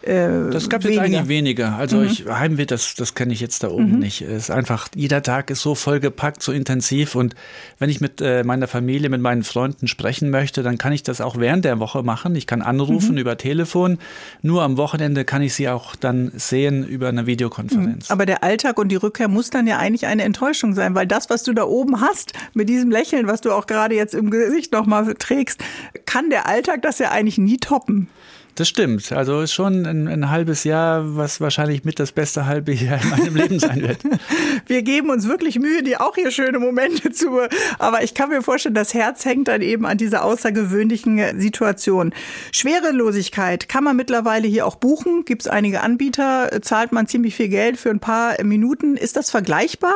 [0.06, 1.76] äh, das gab es jetzt eigentlich weniger.
[1.76, 2.06] Also mhm.
[2.06, 4.00] ich, Heimweh, das, das kenne ich jetzt da oben mhm.
[4.00, 4.22] nicht.
[4.22, 7.16] Es ist einfach, jeder Tag ist so vollgepackt, so intensiv.
[7.16, 7.36] Und
[7.80, 11.22] wenn ich mit äh, meiner Familie, mit meinen Freunden sprechen möchte, dann kann ich das
[11.22, 12.36] auch während der Woche machen.
[12.36, 13.18] Ich kann anrufen mhm.
[13.18, 13.98] über Telefon.
[14.42, 18.10] Nur am Wochenende kann ich sie auch dann sehen über eine Videokonferenz.
[18.10, 18.14] Mhm.
[18.14, 21.30] Aber der Alltag und die Rückkehr muss dann ja eigentlich eine Enttäuschung sein, weil das,
[21.30, 24.72] was du da oben hast, mit diesem Lächeln, was du auch gerade jetzt im Gesicht
[24.72, 25.62] nochmal trägst,
[26.06, 28.08] kann der Alltag das ja eigentlich nie toppen.
[28.56, 29.12] Das stimmt.
[29.12, 33.10] Also ist schon ein, ein, halbes Jahr, was wahrscheinlich mit das beste halbe Jahr in
[33.10, 34.00] meinem Leben sein wird.
[34.66, 37.42] Wir geben uns wirklich Mühe, dir auch hier schöne Momente zu.
[37.80, 42.14] Aber ich kann mir vorstellen, das Herz hängt dann eben an dieser außergewöhnlichen Situation.
[42.54, 45.26] Schwerelosigkeit kann man mittlerweile hier auch buchen.
[45.26, 48.96] Gibt es einige Anbieter, zahlt man ziemlich viel Geld für ein paar Minuten.
[48.96, 49.96] Ist das vergleichbar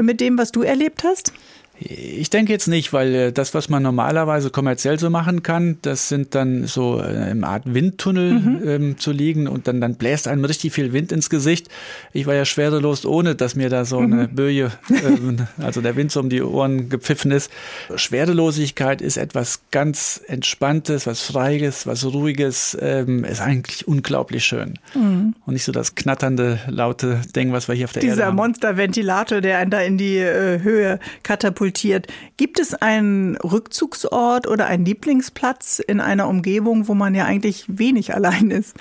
[0.00, 1.34] mit dem, was du erlebt hast?
[1.84, 6.08] Ich denke jetzt nicht, weil äh, das, was man normalerweise kommerziell so machen kann, das
[6.08, 8.60] sind dann so äh, im Art Windtunnel mhm.
[8.64, 11.68] ähm, zu liegen und dann, dann bläst einem richtig viel Wind ins Gesicht.
[12.12, 14.12] Ich war ja schwerelos, ohne dass mir da so mhm.
[14.12, 17.50] eine Böje, äh, also der Wind so um die Ohren gepfiffen ist.
[17.96, 24.78] Schwerelosigkeit ist etwas ganz Entspanntes, was Freies, was Ruhiges, ähm, ist eigentlich unglaublich schön.
[24.94, 25.34] Mhm.
[25.46, 28.36] Und nicht so das knatternde, laute Ding, was wir hier auf der Dieser Erde haben.
[28.36, 32.06] Dieser Monsterventilator, der einen da in die äh, Höhe katapultiert katapultiert.
[32.36, 38.14] Gibt es einen Rückzugsort oder einen Lieblingsplatz in einer Umgebung, wo man ja eigentlich wenig
[38.14, 38.76] allein ist?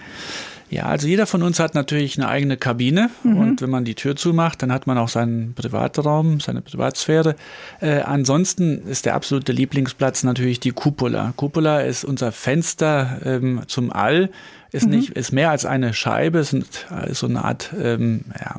[0.69, 3.37] Ja, also jeder von uns hat natürlich eine eigene Kabine mhm.
[3.37, 7.35] und wenn man die Tür zumacht, dann hat man auch seinen Privatraum, seine Privatsphäre.
[7.81, 11.33] Äh, ansonsten ist der absolute Lieblingsplatz natürlich die Cupola.
[11.35, 14.29] Cupola ist unser Fenster ähm, zum All,
[14.71, 14.91] ist mhm.
[14.91, 18.55] nicht, ist mehr als eine Scheibe, ist, ist so eine Art ähm, ja,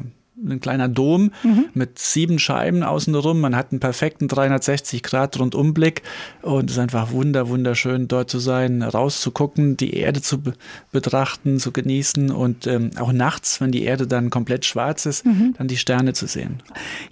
[0.49, 1.67] ein kleiner Dom mhm.
[1.75, 3.41] mit sieben Scheiben außenrum.
[3.41, 6.03] Man hat einen perfekten 360 Grad Rundumblick
[6.43, 10.43] und es ist einfach wunder, wunderschön dort zu sein, rauszugucken, die Erde zu
[10.91, 15.55] betrachten, zu genießen und ähm, auch nachts, wenn die Erde dann komplett schwarz ist, mhm.
[15.59, 16.63] dann die Sterne zu sehen.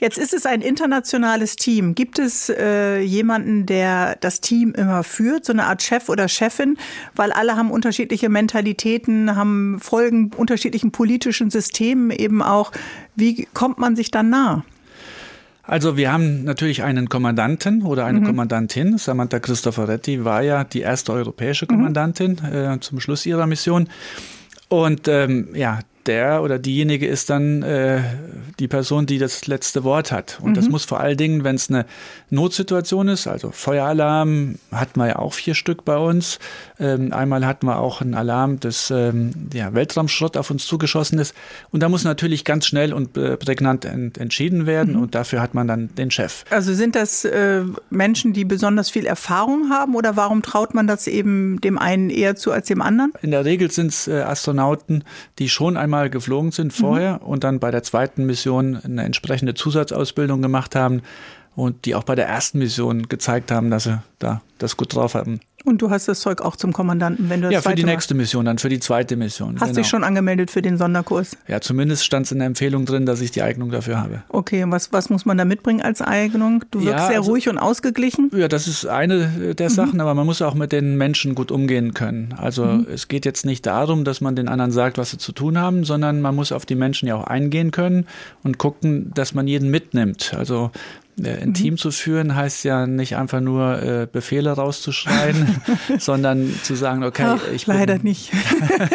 [0.01, 1.95] Jetzt ist es ein internationales Team.
[1.95, 6.77] Gibt es äh, jemanden, der das Team immer führt, so eine Art Chef oder Chefin,
[7.15, 12.73] weil alle haben unterschiedliche Mentalitäten, haben Folgen unterschiedlichen politischen Systemen eben auch.
[13.21, 14.65] Wie kommt man sich dann nah?
[15.63, 18.25] Also wir haben natürlich einen Kommandanten oder eine mhm.
[18.25, 18.99] Kommandantin.
[18.99, 21.69] Samantha Cristoforetti war ja die erste europäische mhm.
[21.69, 22.55] Kommandantin mhm.
[22.55, 23.89] äh, zum Schluss ihrer Mission.
[24.69, 28.01] Und ähm, ja, der oder diejenige ist dann äh,
[28.59, 30.39] die Person, die das letzte Wort hat.
[30.43, 30.55] Und mhm.
[30.55, 31.87] das muss vor allen Dingen, wenn es eine
[32.31, 36.39] Notsituation ist, also Feueralarm hatten wir ja auch vier Stück bei uns.
[36.79, 41.35] Ähm, einmal hatten wir auch einen Alarm, dass ähm, ja, Weltraumschrott auf uns zugeschossen ist.
[41.71, 44.95] Und da muss natürlich ganz schnell und äh, prägnant ent entschieden werden.
[44.95, 45.03] Mhm.
[45.03, 46.45] Und dafür hat man dann den Chef.
[46.51, 51.07] Also sind das äh, Menschen, die besonders viel Erfahrung haben oder warum traut man das
[51.07, 53.13] eben dem einen eher zu als dem anderen?
[53.23, 55.05] In der Regel sind es äh, Astronauten,
[55.39, 57.27] die schon einmal geflogen sind vorher mhm.
[57.27, 61.03] und dann bei der zweiten Mission eine entsprechende Zusatzausbildung gemacht haben
[61.55, 65.15] und die auch bei der ersten Mission gezeigt haben, dass sie da das gut drauf
[65.15, 65.41] hatten.
[65.65, 68.15] Und du hast das Zeug auch zum Kommandanten, wenn du das Ja, für die nächste
[68.15, 69.57] Mission, dann für die zweite Mission.
[69.57, 69.75] Hast genau.
[69.75, 71.37] dich schon angemeldet für den Sonderkurs?
[71.49, 74.23] Ja, zumindest stand es in der Empfehlung drin, dass ich die Eignung dafür habe.
[74.29, 76.65] Okay, und was, was muss man da mitbringen als Eignung?
[76.71, 78.31] Du wirkst ja, sehr also, ruhig und ausgeglichen?
[78.35, 79.75] Ja, das ist eine der mhm.
[79.75, 82.35] Sachen, aber man muss auch mit den Menschen gut umgehen können.
[82.39, 82.87] Also mhm.
[82.93, 85.85] es geht jetzt nicht darum, dass man den anderen sagt, was sie zu tun haben,
[85.85, 88.07] sondern man muss auf die Menschen ja auch eingehen können
[88.43, 90.35] und gucken, dass man jeden mitnimmt.
[90.37, 90.71] Also
[91.25, 91.55] äh, ein mhm.
[91.55, 95.61] Team zu führen heißt ja nicht einfach nur äh, Befehle rauszuschreien,
[95.99, 98.33] sondern zu sagen, okay, Ach, ich bin leider nicht.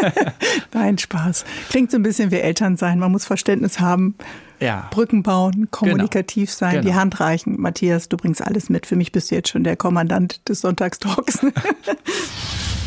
[0.73, 1.45] Nein, Spaß.
[1.69, 2.99] Klingt so ein bisschen wie Eltern sein.
[2.99, 4.15] Man muss Verständnis haben.
[4.59, 4.87] Ja.
[4.91, 6.57] Brücken bauen, kommunikativ genau.
[6.57, 6.85] sein, genau.
[6.85, 7.59] die Hand reichen.
[7.59, 8.85] Matthias, du bringst alles mit.
[8.85, 11.39] Für mich bist du jetzt schon der Kommandant des Sonntagstalks.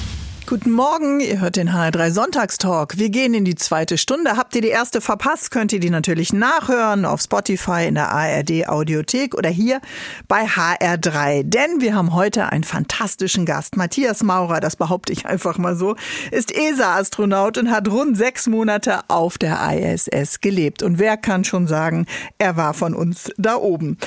[0.49, 2.97] Guten Morgen, ihr hört den HR3 Sonntagstalk.
[2.97, 4.39] Wir gehen in die zweite Stunde.
[4.39, 8.67] Habt ihr die erste verpasst, könnt ihr die natürlich nachhören auf Spotify, in der ARD
[8.67, 9.83] Audiothek oder hier
[10.27, 11.43] bei HR3.
[11.43, 13.77] Denn wir haben heute einen fantastischen Gast.
[13.77, 15.97] Matthias Maurer, das behaupte ich einfach mal so,
[16.31, 20.83] ist ESA-Astronaut und hat rund sechs Monate auf der ISS gelebt.
[20.83, 22.07] Und wer kann schon sagen,
[22.39, 23.99] er war von uns da oben.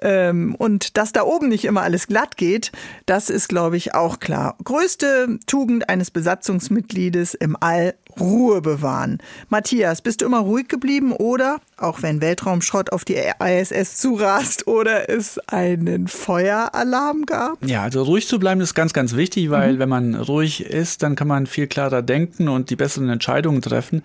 [0.00, 2.70] Ähm, und dass da oben nicht immer alles glatt geht,
[3.06, 4.56] das ist, glaube ich, auch klar.
[4.62, 9.18] Größte Tugend eines Besatzungsmitgliedes im All Ruhe bewahren.
[9.48, 15.08] Matthias, bist du immer ruhig geblieben oder, auch wenn Weltraumschrott auf die ISS zurast oder
[15.08, 17.64] es einen Feueralarm gab?
[17.64, 19.78] Ja, also ruhig zu bleiben ist ganz, ganz wichtig, weil mhm.
[19.78, 24.02] wenn man ruhig ist, dann kann man viel klarer denken und die besseren Entscheidungen treffen.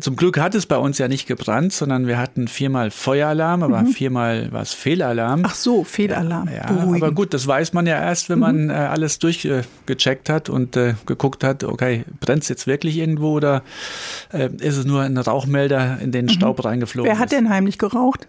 [0.00, 3.80] Zum Glück hat es bei uns ja nicht gebrannt, sondern wir hatten viermal Feueralarm, aber
[3.80, 3.86] mhm.
[3.86, 5.42] viermal war es Fehlalarm.
[5.46, 6.48] Ach so, Fehlalarm.
[6.48, 8.70] Ja, ja aber gut, das weiß man ja erst, wenn man mhm.
[8.70, 13.45] äh, alles durchgecheckt hat und äh, geguckt hat, okay, brennt es jetzt wirklich irgendwo oder
[14.32, 16.30] äh, ist es nur ein Rauchmelder in den mhm.
[16.30, 17.10] Staub reingeflogen?
[17.10, 18.28] Wer hat denn heimlich geraucht?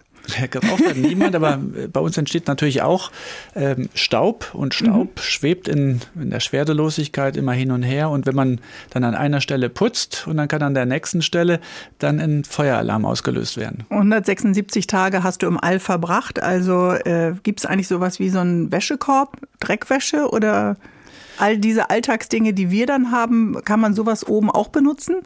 [0.50, 1.58] geraucht hat niemand, aber
[1.92, 3.10] bei uns entsteht natürlich auch
[3.54, 5.20] ähm, Staub und Staub mhm.
[5.20, 9.40] schwebt in, in der Schwerelosigkeit immer hin und her und wenn man dann an einer
[9.40, 11.60] Stelle putzt und dann kann an der nächsten Stelle
[11.98, 13.84] dann ein Feueralarm ausgelöst werden.
[13.90, 18.38] 176 Tage hast du im All verbracht, also äh, gibt es eigentlich sowas wie so
[18.38, 20.76] einen Wäschekorb, Dreckwäsche oder
[21.40, 25.16] all diese Alltagsdinge, die wir dann haben, kann man sowas oben auch benutzen?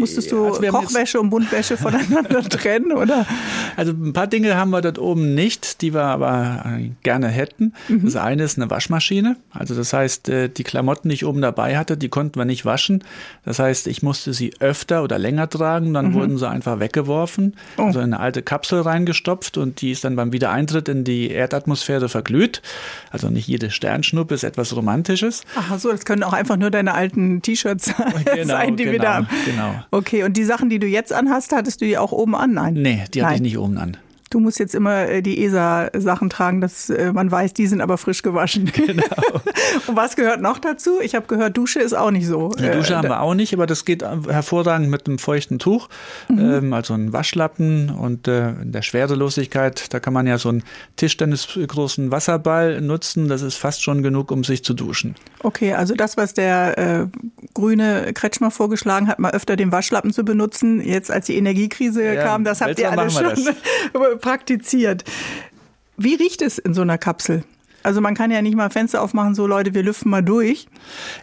[0.00, 3.26] Musstest du also Kochwäsche und Buntwäsche voneinander trennen, oder?
[3.76, 7.74] Also ein paar Dinge haben wir dort oben nicht, die wir aber äh, gerne hätten.
[7.88, 8.04] Mhm.
[8.04, 9.36] Das eine ist eine Waschmaschine.
[9.50, 12.64] Also das heißt, äh, die Klamotten, die ich oben dabei hatte, die konnten wir nicht
[12.64, 13.04] waschen.
[13.44, 16.14] Das heißt, ich musste sie öfter oder länger tragen, dann mhm.
[16.14, 17.84] wurden sie einfach weggeworfen, oh.
[17.84, 22.08] also in eine alte Kapsel reingestopft und die ist dann beim Wiedereintritt in die Erdatmosphäre
[22.08, 22.62] verglüht.
[23.10, 25.42] Also nicht jede Sternschnuppe ist etwas Romantisches.
[25.56, 27.92] Ach so, das können auch einfach nur deine alten T-Shirts
[28.24, 29.28] genau, sein, die genau, wir da haben.
[29.44, 29.74] Genau.
[29.90, 32.52] Okay, und die Sachen, die du jetzt anhast, hattest du die auch oben an?
[32.52, 32.74] Nein.
[32.74, 33.34] Nee, die hatte Nein.
[33.36, 33.96] ich nicht oben an.
[34.30, 37.98] Du musst jetzt immer äh, die ESA-Sachen tragen, dass äh, man weiß, die sind aber
[37.98, 38.70] frisch gewaschen.
[38.80, 39.04] Genau.
[39.86, 41.00] Und was gehört noch dazu?
[41.00, 42.48] Ich habe gehört, Dusche ist auch nicht so.
[42.50, 45.88] Die Dusche äh, haben wir auch nicht, aber das geht hervorragend mit einem feuchten Tuch,
[46.28, 46.38] mhm.
[46.38, 50.62] ähm, also ein Waschlappen und äh, in der Schwerelosigkeit, da kann man ja so einen
[50.96, 53.28] Tischtennisgroßen Wasserball nutzen.
[53.28, 55.14] Das ist fast schon genug, um sich zu duschen.
[55.42, 57.06] Okay, also das, was der äh,
[57.54, 62.22] grüne Kretschmer vorgeschlagen hat, mal öfter den Waschlappen zu benutzen, jetzt als die Energiekrise ja,
[62.22, 63.34] kam, das habt ihr alle schon
[64.20, 65.04] praktiziert.
[65.96, 67.44] Wie riecht es in so einer Kapsel?
[67.82, 70.66] Also man kann ja nicht mal Fenster aufmachen, so Leute, wir lüften mal durch.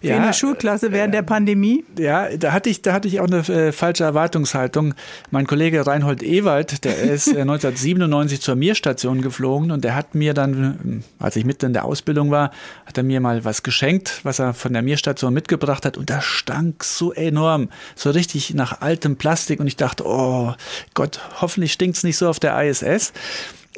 [0.01, 1.85] Ja, in der Schulklasse während äh, der Pandemie.
[1.97, 4.95] Ja, da hatte ich, da hatte ich auch eine äh, falsche Erwartungshaltung.
[5.29, 10.33] Mein Kollege Reinhold Ewald, der ist äh, 1997 zur Mir-Station geflogen und der hat mir
[10.33, 12.51] dann, äh, als ich mitten in der Ausbildung war,
[12.85, 16.25] hat er mir mal was geschenkt, was er von der Mir-Station mitgebracht hat und das
[16.25, 20.53] stank so enorm, so richtig nach altem Plastik und ich dachte, oh
[20.93, 23.13] Gott, hoffentlich stinkt es nicht so auf der ISS.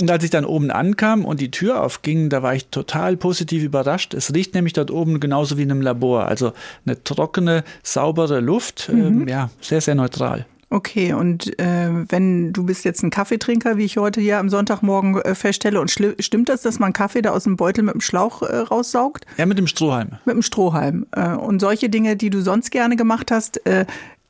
[0.02, 3.64] Und als ich dann oben ankam und die Tür aufging, da war ich total positiv
[3.64, 4.14] überrascht.
[4.14, 6.26] Es riecht nämlich dort oben genauso wie in einem Labor.
[6.26, 6.54] Also
[6.86, 8.90] eine trockene, saubere Luft.
[8.92, 9.02] Mhm.
[9.02, 10.46] Ähm, ja, sehr, sehr neutral.
[10.72, 15.20] Okay, und äh, wenn du bist jetzt ein Kaffeetrinker, wie ich heute hier am Sonntagmorgen
[15.20, 18.44] äh, feststelle, und stimmt das, dass man Kaffee da aus dem Beutel mit dem Schlauch
[18.44, 19.26] äh, raussaugt?
[19.38, 20.20] Ja, mit dem Strohhalm.
[20.26, 21.08] Mit dem Strohhalm.
[21.12, 23.88] Äh, und solche Dinge, die du sonst gerne gemacht hast, äh,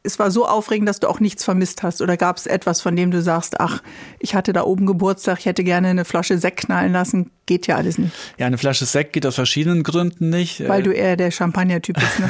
[0.10, 2.02] es war so aufregend, dass du auch nichts vermisst hast?
[2.02, 3.82] Oder gab es etwas, von dem du sagst, ach,
[4.20, 7.32] ich hatte da oben Geburtstag, ich hätte gerne eine Flasche Sekt knallen lassen?
[7.50, 8.14] Geht ja alles nicht.
[8.38, 10.70] Ja, eine Flasche Sekt geht aus verschiedenen Gründen nicht.
[10.70, 12.30] Weil du eher der Champagner-Typ bist, ne?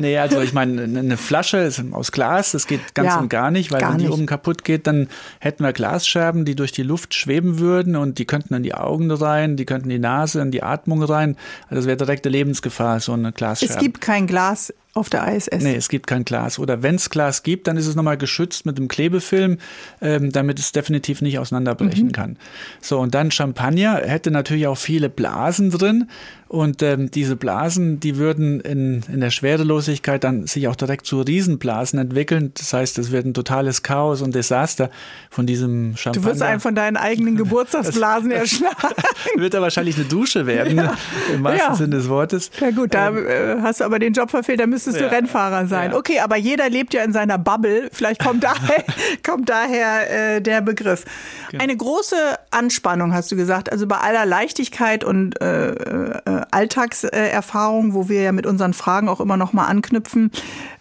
[0.00, 3.52] nee, also ich meine, eine Flasche ist aus Glas, das geht ganz ja, und gar
[3.52, 4.12] nicht, weil gar wenn die nicht.
[4.12, 5.06] oben kaputt geht, dann
[5.38, 9.08] hätten wir Glasscherben, die durch die Luft schweben würden und die könnten in die Augen
[9.08, 11.36] rein, die könnten in die Nase, in die Atmung rein.
[11.68, 13.72] Also das wäre direkte Lebensgefahr, so eine Glasscherbe.
[13.72, 15.62] Es gibt kein Glas auf der ISS?
[15.62, 16.58] Nee, es gibt kein Glas.
[16.58, 19.58] Oder wenn es Glas gibt, dann ist es nochmal geschützt mit einem Klebefilm,
[20.00, 22.12] ähm, damit es definitiv nicht auseinanderbrechen mhm.
[22.12, 22.36] kann.
[22.80, 23.59] So, und dann Champagner
[23.96, 26.08] hätte natürlich auch viele Blasen drin.
[26.50, 31.20] Und ähm, diese Blasen, die würden in, in der Schwerelosigkeit dann sich auch direkt zu
[31.20, 32.50] Riesenblasen entwickeln.
[32.58, 34.90] Das heißt, es wird ein totales Chaos und Desaster
[35.30, 36.22] von diesem Champagner.
[36.24, 38.74] Du wirst einen von deinen eigenen Geburtstagsblasen erschlagen.
[39.36, 40.96] wird da wahrscheinlich eine Dusche werden, ja.
[41.32, 41.74] im wahrsten ja.
[41.76, 42.50] Sinne des Wortes.
[42.60, 45.06] Ja gut, da ähm, äh, hast du aber den Job verfehlt, da müsstest ja.
[45.06, 45.94] du Rennfahrer sein.
[45.94, 47.90] Okay, aber jeder lebt ja in seiner Bubble.
[47.92, 48.82] Vielleicht kommt daher,
[49.24, 51.04] kommt daher äh, der Begriff.
[51.52, 51.62] Genau.
[51.62, 52.16] Eine große
[52.50, 53.70] Anspannung, hast du gesagt.
[53.70, 59.20] Also bei aller Leichtigkeit und äh, äh Alltagserfahrung, wo wir ja mit unseren Fragen auch
[59.20, 60.30] immer noch mal anknüpfen.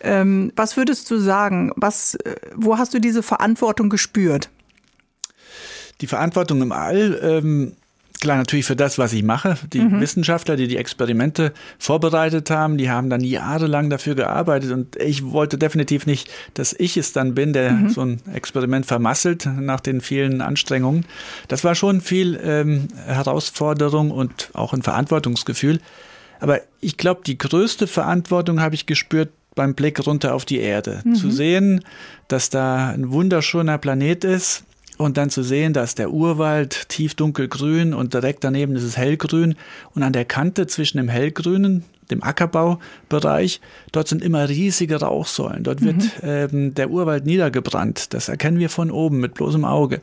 [0.02, 1.72] Ähm, was würdest du sagen?
[1.76, 4.50] Was, äh, wo hast du diese Verantwortung gespürt?
[6.02, 7.20] Die Verantwortung im All.
[7.22, 7.74] Ähm
[8.20, 9.58] klar, natürlich für das, was ich mache.
[9.74, 10.02] Die mhm.
[10.02, 15.58] Wissenschaftler, die die Experimente vorbereitet haben, die haben dann jahrelang dafür gearbeitet und ich wollte
[15.58, 17.90] definitiv nicht, dass ich es dann bin, der mhm.
[17.90, 21.06] so ein Experiment vermasselt nach den vielen Anstrengungen.
[21.48, 25.80] Das war schon viel ähm, Herausforderung und auch ein Verantwortungsgefühl.
[26.40, 31.02] Aber ich glaube, die größte Verantwortung habe ich gespürt beim Blick runter auf die Erde.
[31.04, 31.16] Mhm.
[31.16, 31.84] Zu sehen,
[32.28, 34.64] dass da ein wunderschöner Planet ist,
[35.00, 39.56] und dann zu sehen, dass der Urwald tief dunkelgrün und direkt daneben ist es hellgrün
[39.96, 43.62] und an der Kante zwischen dem hellgrünen, dem Ackerbaubereich,
[43.94, 45.64] dort sind immer riesige Rauchsäulen.
[45.64, 46.12] Dort wird mhm.
[46.22, 48.14] ähm, der Urwald niedergebrannt.
[48.14, 50.02] Das erkennen wir von oben mit bloßem Auge.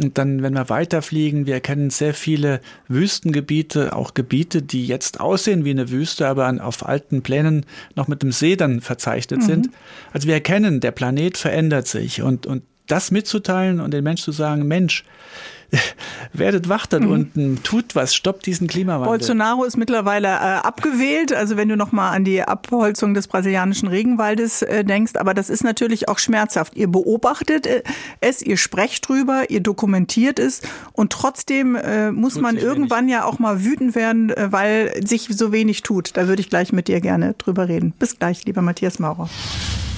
[0.00, 5.64] Und dann, wenn wir weiterfliegen, wir erkennen sehr viele Wüstengebiete, auch Gebiete, die jetzt aussehen
[5.64, 7.66] wie eine Wüste, aber an, auf alten Plänen
[7.96, 9.46] noch mit dem See dann verzeichnet mhm.
[9.46, 9.70] sind.
[10.12, 14.32] Also wir erkennen, der Planet verändert sich und, und das mitzuteilen und den Menschen zu
[14.32, 15.04] sagen, Mensch,
[16.32, 17.10] werdet wach da mhm.
[17.10, 19.18] unten, tut was, stoppt diesen Klimawandel.
[19.18, 24.62] Bolsonaro ist mittlerweile äh, abgewählt, also wenn du nochmal an die Abholzung des brasilianischen Regenwaldes
[24.62, 26.76] äh, denkst, aber das ist natürlich auch schmerzhaft.
[26.76, 27.82] Ihr beobachtet äh,
[28.20, 30.60] es, ihr sprecht drüber, ihr dokumentiert es
[30.92, 33.14] und trotzdem äh, muss tut man irgendwann wenig.
[33.14, 36.16] ja auch mal wütend werden, äh, weil sich so wenig tut.
[36.16, 37.92] Da würde ich gleich mit dir gerne drüber reden.
[37.98, 39.28] Bis gleich, lieber Matthias Maurer.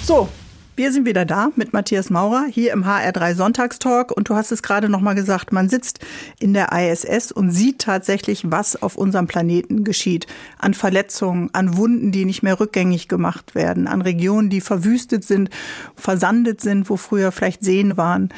[0.05, 0.29] So,
[0.75, 4.63] wir sind wieder da mit Matthias Maurer hier im HR3 Sonntagstalk und du hast es
[4.63, 6.01] gerade noch mal gesagt, man sitzt
[6.39, 10.27] in der ISS und sieht tatsächlich, was auf unserem Planeten geschieht.
[10.59, 15.51] An Verletzungen, an Wunden, die nicht mehr rückgängig gemacht werden, an Regionen, die verwüstet sind,
[15.95, 18.31] versandet sind, wo früher vielleicht Seen waren.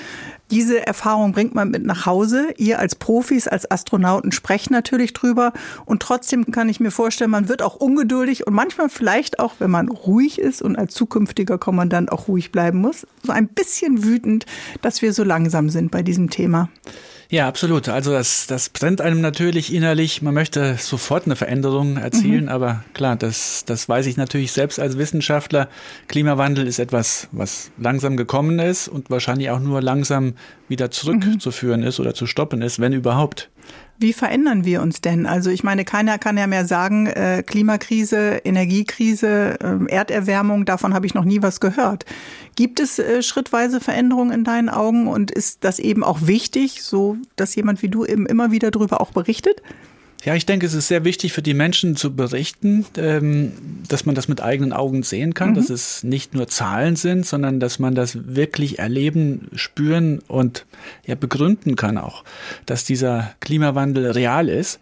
[0.50, 2.48] Diese Erfahrung bringt man mit nach Hause.
[2.58, 5.52] Ihr als Profis, als Astronauten sprecht natürlich drüber.
[5.86, 9.70] Und trotzdem kann ich mir vorstellen, man wird auch ungeduldig und manchmal vielleicht auch, wenn
[9.70, 14.44] man ruhig ist und als zukünftiger Kommandant auch ruhig bleiben muss, so ein bisschen wütend,
[14.82, 16.68] dass wir so langsam sind bei diesem Thema.
[17.30, 17.88] Ja, absolut.
[17.88, 20.22] Also das, das brennt einem natürlich innerlich.
[20.22, 22.50] Man möchte sofort eine Veränderung erzielen, mhm.
[22.50, 25.68] aber klar, das, das weiß ich natürlich selbst als Wissenschaftler.
[26.08, 30.34] Klimawandel ist etwas, was langsam gekommen ist und wahrscheinlich auch nur langsam
[30.68, 31.86] wieder zurückzuführen mhm.
[31.86, 33.50] ist oder zu stoppen ist, wenn überhaupt.
[33.98, 35.24] Wie verändern wir uns denn?
[35.24, 41.06] Also ich meine, keiner kann ja mehr sagen, äh, Klimakrise, Energiekrise, äh, Erderwärmung, davon habe
[41.06, 42.04] ich noch nie was gehört.
[42.56, 47.16] Gibt es äh, schrittweise Veränderungen in deinen Augen und ist das eben auch wichtig, so
[47.36, 49.62] dass jemand wie du eben immer wieder darüber auch berichtet?
[50.24, 53.52] Ja, ich denke, es ist sehr wichtig für die Menschen zu berichten, ähm,
[53.88, 55.54] dass man das mit eigenen Augen sehen kann, mhm.
[55.54, 60.64] dass es nicht nur Zahlen sind, sondern dass man das wirklich erleben, spüren und
[61.06, 62.24] ja begründen kann auch,
[62.64, 64.80] dass dieser Klimawandel real ist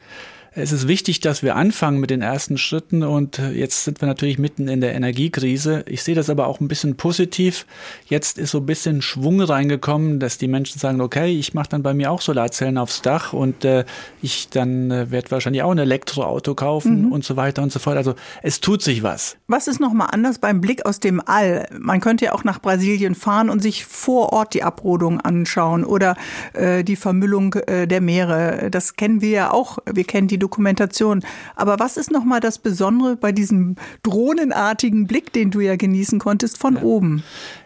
[0.54, 4.06] es ist wichtig, dass wir anfangen mit den ersten Schritten und äh, jetzt sind wir
[4.06, 5.82] natürlich mitten in der Energiekrise.
[5.88, 7.64] Ich sehe das aber auch ein bisschen positiv.
[8.06, 11.82] Jetzt ist so ein bisschen Schwung reingekommen, dass die Menschen sagen, okay, ich mache dann
[11.82, 13.86] bei mir auch Solarzellen aufs Dach und äh,
[14.20, 17.12] ich dann äh, werde wahrscheinlich auch ein Elektroauto kaufen mhm.
[17.12, 17.96] und so weiter und so fort.
[17.96, 19.38] Also es tut sich was.
[19.46, 21.66] Was ist nochmal anders beim Blick aus dem All?
[21.78, 26.14] Man könnte ja auch nach Brasilien fahren und sich vor Ort die Abrodung anschauen oder
[26.52, 28.68] äh, die Vermüllung äh, der Meere.
[28.70, 29.78] Das kennen wir ja auch.
[29.90, 31.22] Wir kennen die Dokumentation.
[31.54, 36.58] Aber was ist nochmal das Besondere bei diesem drohnenartigen Blick, den du ja genießen konntest,
[36.58, 36.82] von ja.
[36.82, 37.22] oben?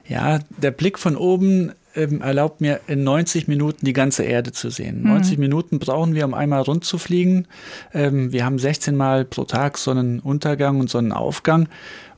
[0.09, 4.71] Ja, der Blick von oben ähm, erlaubt mir in 90 Minuten die ganze Erde zu
[4.71, 5.03] sehen.
[5.03, 5.09] Mhm.
[5.09, 7.47] 90 Minuten brauchen wir, um einmal rund zu fliegen.
[7.93, 11.69] Ähm, wir haben 16 Mal pro Tag Sonnenuntergang und Sonnenaufgang.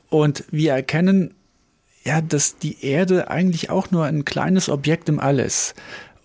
[0.09, 1.33] Und wir erkennen
[2.03, 5.75] ja, dass die Erde eigentlich auch nur ein kleines Objekt im All ist.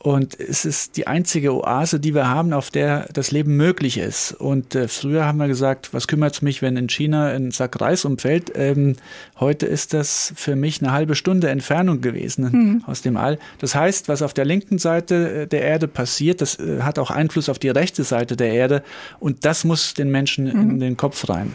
[0.04, 4.32] Und es ist die einzige Oase, die wir haben, auf der das Leben möglich ist.
[4.32, 7.80] Und äh, früher haben wir gesagt, was kümmert es mich, wenn in China ein Sack
[7.80, 8.52] Reis umfällt?
[8.54, 8.96] Ähm,
[9.40, 12.84] heute ist das für mich eine halbe Stunde Entfernung gewesen mhm.
[12.86, 13.38] aus dem All.
[13.58, 17.10] Das heißt, was auf der linken Seite äh, der Erde passiert, das äh, hat auch
[17.10, 18.82] Einfluss auf die rechte Seite der Erde.
[19.20, 20.70] Und das muss den Menschen mhm.
[20.70, 21.52] in den Kopf rein.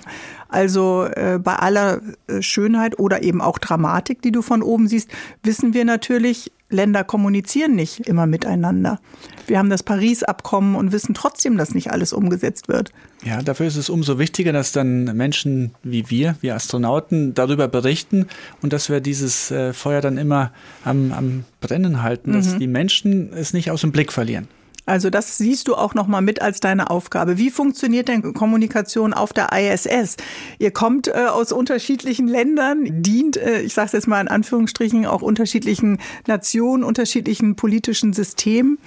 [0.50, 5.10] Also äh, bei aller äh, Schönheit oder eben auch Dramatik, die du von oben siehst,
[5.44, 9.00] wissen wir natürlich, Länder kommunizieren nicht immer miteinander.
[9.48, 12.92] Wir haben das Paris-Abkommen und wissen trotzdem, dass nicht alles umgesetzt wird.
[13.24, 18.28] Ja, dafür ist es umso wichtiger, dass dann Menschen wie wir, wir Astronauten, darüber berichten
[18.62, 20.52] und dass wir dieses äh, Feuer dann immer
[20.84, 22.60] am, am Brennen halten, dass mhm.
[22.60, 24.48] die Menschen es nicht aus dem Blick verlieren.
[24.90, 27.38] Also das siehst du auch noch mal mit als deine Aufgabe.
[27.38, 30.18] Wie funktioniert denn Kommunikation auf der ISS?
[30.58, 35.06] Ihr kommt äh, aus unterschiedlichen Ländern, dient, äh, ich sage es jetzt mal in Anführungsstrichen,
[35.06, 38.80] auch unterschiedlichen Nationen, unterschiedlichen politischen Systemen.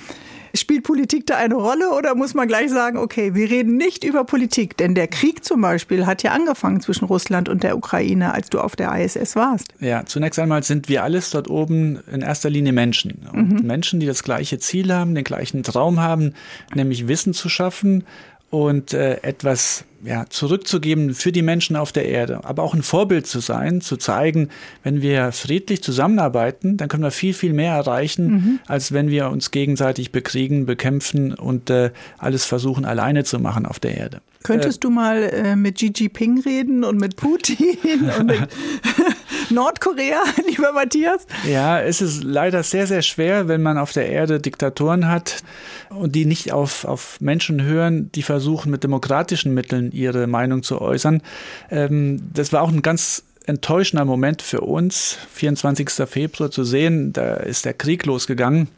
[0.55, 4.25] Spielt Politik da eine Rolle oder muss man gleich sagen, okay, wir reden nicht über
[4.25, 4.77] Politik?
[4.77, 8.61] Denn der Krieg zum Beispiel hat ja angefangen zwischen Russland und der Ukraine, als du
[8.61, 9.69] auf der ISS warst.
[9.81, 13.27] Ja, zunächst einmal sind wir alles dort oben in erster Linie Menschen.
[13.33, 13.67] Und mhm.
[13.67, 16.35] Menschen, die das gleiche Ziel haben, den gleichen Traum haben,
[16.75, 18.05] nämlich Wissen zu schaffen
[18.53, 23.27] und äh, etwas ja, zurückzugeben für die Menschen auf der Erde, aber auch ein Vorbild
[23.27, 24.51] zu sein, zu zeigen,
[24.83, 28.61] wenn wir friedlich zusammenarbeiten, dann können wir viel, viel mehr erreichen, mhm.
[28.67, 33.81] als wenn wir uns gegenseitig bekriegen, bekämpfen und äh, alles versuchen alleine zu machen auf
[33.81, 34.21] der Erde.
[34.43, 37.79] Könntest äh, du mal äh, mit Xi Jinping reden und mit Putin
[38.19, 38.41] und mit
[39.53, 41.27] Nordkorea, lieber Matthias?
[41.49, 45.43] Ja, es ist leider sehr, sehr schwer, wenn man auf der Erde Diktatoren hat
[45.91, 50.81] und die nicht auf, auf Menschen hören, die versuchen mit demokratischen Mitteln ihre Meinung zu
[50.81, 51.23] äußern.
[51.71, 55.91] Ähm, das war auch ein ganz enttäuschender Moment für uns, 24.
[56.09, 58.69] Februar zu sehen, da ist der Krieg losgegangen.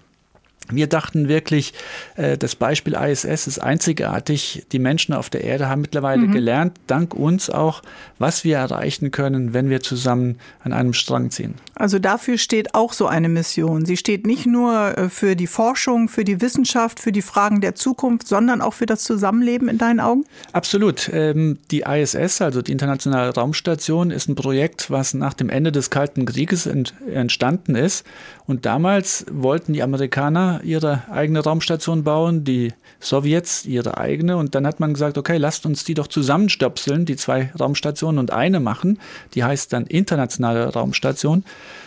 [0.70, 1.74] Wir dachten wirklich,
[2.16, 4.64] äh, das Beispiel ISS ist einzigartig.
[4.72, 6.32] Die Menschen auf der Erde haben mittlerweile mhm.
[6.32, 7.82] gelernt, dank uns auch,
[8.18, 11.54] was wir erreichen können, wenn wir zusammen an einem Strang ziehen.
[11.74, 13.84] Also dafür steht auch so eine Mission.
[13.84, 17.74] Sie steht nicht nur äh, für die Forschung, für die Wissenschaft, für die Fragen der
[17.74, 20.24] Zukunft, sondern auch für das Zusammenleben in deinen Augen?
[20.52, 21.10] Absolut.
[21.12, 25.90] Ähm, die ISS, also die Internationale Raumstation, ist ein Projekt, was nach dem Ende des
[25.90, 28.06] Kalten Krieges entstanden ist.
[28.46, 34.36] Und damals wollten die Amerikaner ihre eigene Raumstation bauen, die Sowjets ihre eigene.
[34.36, 38.32] Und dann hat man gesagt, okay, lasst uns die doch zusammenstöpseln, die zwei Raumstationen und
[38.32, 38.98] eine machen.
[39.34, 41.44] Die heißt dann internationale Raumstation.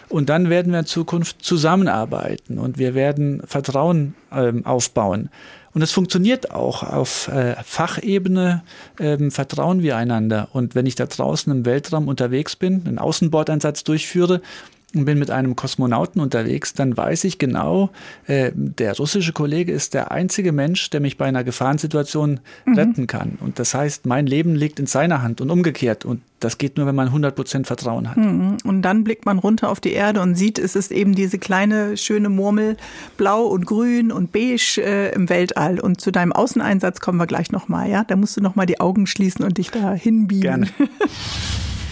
[0.10, 5.30] Und dann werden wir in Zukunft zusammenarbeiten und wir werden Vertrauen ähm, aufbauen.
[5.74, 8.64] Und es funktioniert auch auf äh, Fachebene,
[9.00, 10.48] ähm, vertrauen wir einander.
[10.54, 14.42] Und wenn ich da draußen im Weltraum unterwegs bin, einen Außenbordeinsatz durchführe,
[14.96, 17.90] und bin mit einem Kosmonauten unterwegs, dann weiß ich genau,
[18.26, 22.74] äh, der russische Kollege ist der einzige Mensch, der mich bei einer Gefahrensituation mhm.
[22.74, 23.38] retten kann.
[23.42, 26.06] Und das heißt, mein Leben liegt in seiner Hand und umgekehrt.
[26.06, 28.16] Und das geht nur, wenn man 100 Prozent Vertrauen hat.
[28.16, 28.58] Mhm.
[28.64, 31.98] Und dann blickt man runter auf die Erde und sieht, es ist eben diese kleine,
[31.98, 32.78] schöne Murmel,
[33.18, 35.82] blau und grün und beige äh, im Weltall.
[35.82, 38.06] Und zu deinem Außeneinsatz kommen wir gleich nochmal, ja?
[38.06, 40.42] Da musst du nochmal die Augen schließen und dich da hinbiegen.
[40.42, 40.68] Gerne.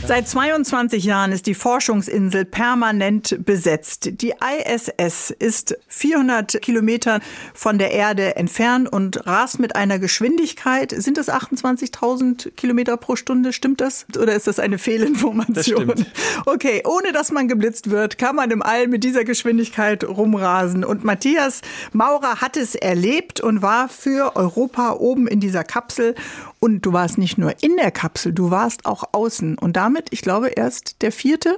[0.08, 4.22] Seit 22 Jahren ist die Forschungsinsel permanent besetzt.
[4.22, 7.22] Die ISS ist 400 Kilometer
[7.56, 10.94] von der Erde entfernt und rast mit einer Geschwindigkeit.
[10.96, 13.52] Sind das 28.000 Kilometer pro Stunde?
[13.52, 14.06] Stimmt das?
[14.16, 15.88] Oder ist das eine Fehlinformation?
[15.88, 16.06] Das.
[16.46, 20.86] Okay, ohne dass man geblitzt wird, kann man im All mit dieser Geschwindigkeit rumrasen.
[20.86, 21.62] Und Matthias
[21.94, 26.14] Maurer hat es erlebt und war für Europa oben in dieser Kapsel
[26.60, 29.58] und du warst nicht nur in der Kapsel, du warst auch außen.
[29.58, 31.58] Und damit, ich glaube, erst der vierte.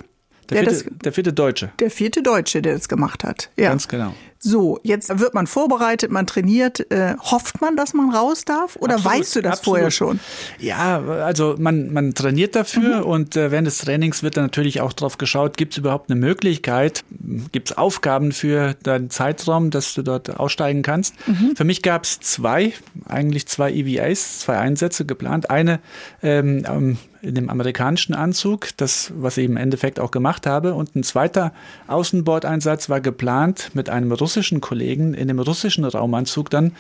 [0.50, 1.72] Der, vierte, das, der vierte Deutsche.
[1.80, 3.50] Der vierte Deutsche, der das gemacht hat.
[3.58, 3.70] Ja.
[3.70, 4.14] Ganz genau.
[4.40, 6.92] So, jetzt wird man vorbereitet, man trainiert.
[6.92, 9.78] Äh, hofft man, dass man raus darf oder absolut, weißt du das absolut.
[9.78, 10.20] vorher schon?
[10.60, 13.04] Ja, also man, man trainiert dafür mhm.
[13.04, 16.20] und äh, während des Trainings wird dann natürlich auch drauf geschaut, gibt es überhaupt eine
[16.20, 17.04] Möglichkeit,
[17.52, 21.16] gibt es Aufgaben für deinen Zeitraum, dass du dort aussteigen kannst.
[21.28, 21.56] Mhm.
[21.56, 22.74] Für mich gab es zwei,
[23.06, 25.50] eigentlich zwei EVAs, zwei Einsätze geplant.
[25.50, 25.80] Eine
[26.22, 26.98] ähm,
[27.28, 30.74] in dem amerikanischen Anzug, das, was ich im Endeffekt auch gemacht habe.
[30.74, 31.54] Und ein zweiter
[31.88, 36.72] Außenbordeinsatz war geplant mit einem russischen Kollegen in dem russischen Raumanzug dann.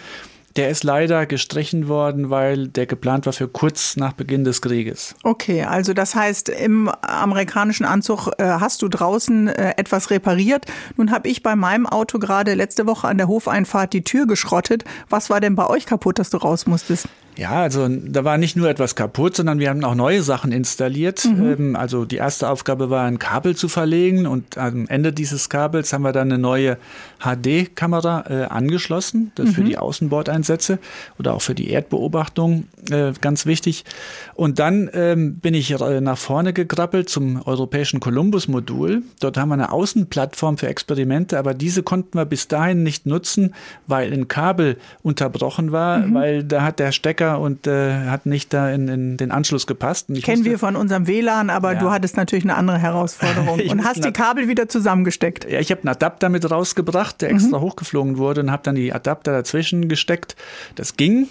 [0.56, 5.14] Der ist leider gestrichen worden, weil der geplant war für kurz nach Beginn des Krieges.
[5.22, 10.66] Okay, also das heißt, im amerikanischen Anzug äh, hast du draußen äh, etwas repariert.
[10.96, 14.84] Nun habe ich bei meinem Auto gerade letzte Woche an der Hofeinfahrt die Tür geschrottet.
[15.10, 17.08] Was war denn bei euch kaputt, dass du raus musstest?
[17.38, 21.24] Ja, also da war nicht nur etwas kaputt, sondern wir haben auch neue Sachen installiert.
[21.24, 21.56] Mhm.
[21.60, 25.94] Ähm, also die erste Aufgabe war, ein Kabel zu verlegen und am Ende dieses Kabels
[25.94, 26.78] haben wir dann eine neue
[27.20, 29.52] HD-Kamera äh, angeschlossen, das mhm.
[29.52, 30.80] für die Außenbordeinsätze
[31.20, 33.86] oder auch für die Erdbeobachtung äh, ganz wichtig.
[34.34, 39.04] Und dann ähm, bin ich äh, nach vorne gekrabbelt zum europäischen Columbus-Modul.
[39.20, 43.54] Dort haben wir eine Außenplattform für Experimente, aber diese konnten wir bis dahin nicht nutzen,
[43.86, 46.14] weil ein Kabel unterbrochen war, mhm.
[46.16, 49.68] weil da hat der Stecker Stecker und äh, hat nicht da in, in den Anschluss
[49.68, 50.08] gepasst.
[50.24, 51.80] Kennen wir von unserem WLAN, aber ja.
[51.80, 55.50] du hattest natürlich eine andere Herausforderung und hast die Kabel wieder zusammengesteckt.
[55.50, 57.64] Ja, ich habe einen Adapter mit rausgebracht, der extra mhm.
[57.64, 60.36] hochgeflogen wurde und habe dann die Adapter dazwischen gesteckt.
[60.76, 61.28] Das ging.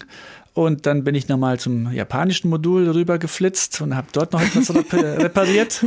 [0.57, 4.73] Und dann bin ich nochmal zum japanischen Modul rüber geflitzt und habe dort noch etwas
[4.93, 5.85] repariert.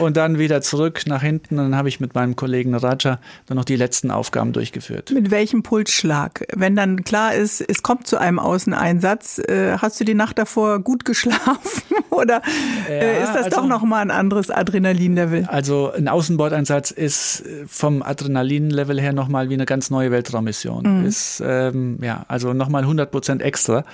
[0.00, 1.58] Und dann wieder zurück nach hinten.
[1.58, 5.10] Und dann habe ich mit meinem Kollegen Raja dann noch die letzten Aufgaben durchgeführt.
[5.10, 6.46] Mit welchem Pulsschlag?
[6.54, 10.78] Wenn dann klar ist, es kommt zu einem Außeneinsatz, äh, hast du die Nacht davor
[10.78, 11.82] gut geschlafen?
[12.10, 12.40] Oder
[12.88, 15.44] äh, ja, ist das also, doch nochmal ein anderes Adrenalinlevel?
[15.44, 21.00] Also ein Außenbordeinsatz ist vom Adrenalinlevel her nochmal wie eine ganz neue Weltraummission.
[21.00, 21.04] Mhm.
[21.04, 23.84] Ist ähm, ja also nochmal 100 Prozent extra.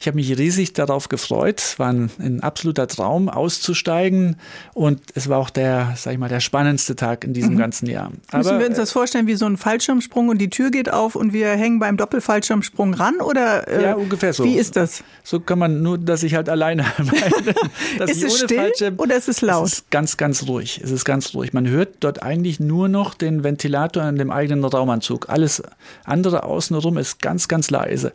[0.00, 1.60] Ich habe mich riesig darauf gefreut.
[1.60, 4.36] Es war ein, ein, absoluter Traum, auszusteigen.
[4.74, 7.58] Und es war auch der, sag ich mal, der spannendste Tag in diesem mhm.
[7.58, 8.10] ganzen Jahr.
[8.30, 11.14] Aber, Müssen wir uns das vorstellen wie so ein Fallschirmsprung und die Tür geht auf
[11.14, 13.20] und wir hängen beim Doppelfallschirmsprung ran?
[13.20, 14.44] Oder äh, ja, ungefähr so.
[14.44, 15.04] Wie ist das?
[15.22, 18.10] So kann man nur, dass ich halt alleine meine.
[18.10, 19.66] ist es still Fallschirm, oder ist es laut?
[19.66, 20.80] Es ist ganz, ganz ruhig.
[20.82, 21.52] Es ist ganz ruhig.
[21.52, 25.28] Man hört dort eigentlich nur noch den Ventilator in dem eigenen Raumanzug.
[25.28, 25.62] Alles
[26.04, 28.12] andere außenrum ist ganz, ganz leise.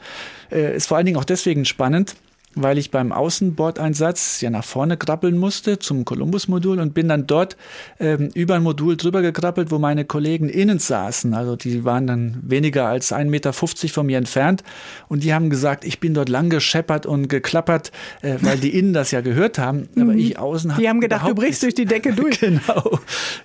[0.52, 2.16] Äh, ist vor allen Dingen auch deswegen spannend,
[2.62, 7.56] weil ich beim Außenbordeinsatz ja nach vorne krabbeln musste zum Columbus-Modul und bin dann dort
[8.00, 11.34] ähm, über ein Modul drüber gekrabbelt, wo meine Kollegen innen saßen.
[11.34, 14.64] Also die waren dann weniger als 1,50 Meter von mir entfernt
[15.08, 18.94] und die haben gesagt, ich bin dort lang gescheppert und geklappert, äh, weil die innen
[18.94, 20.20] das ja gehört haben, aber mhm.
[20.20, 22.40] ich außen Die haben gedacht, du brichst durch die Decke durch.
[22.40, 23.00] genau,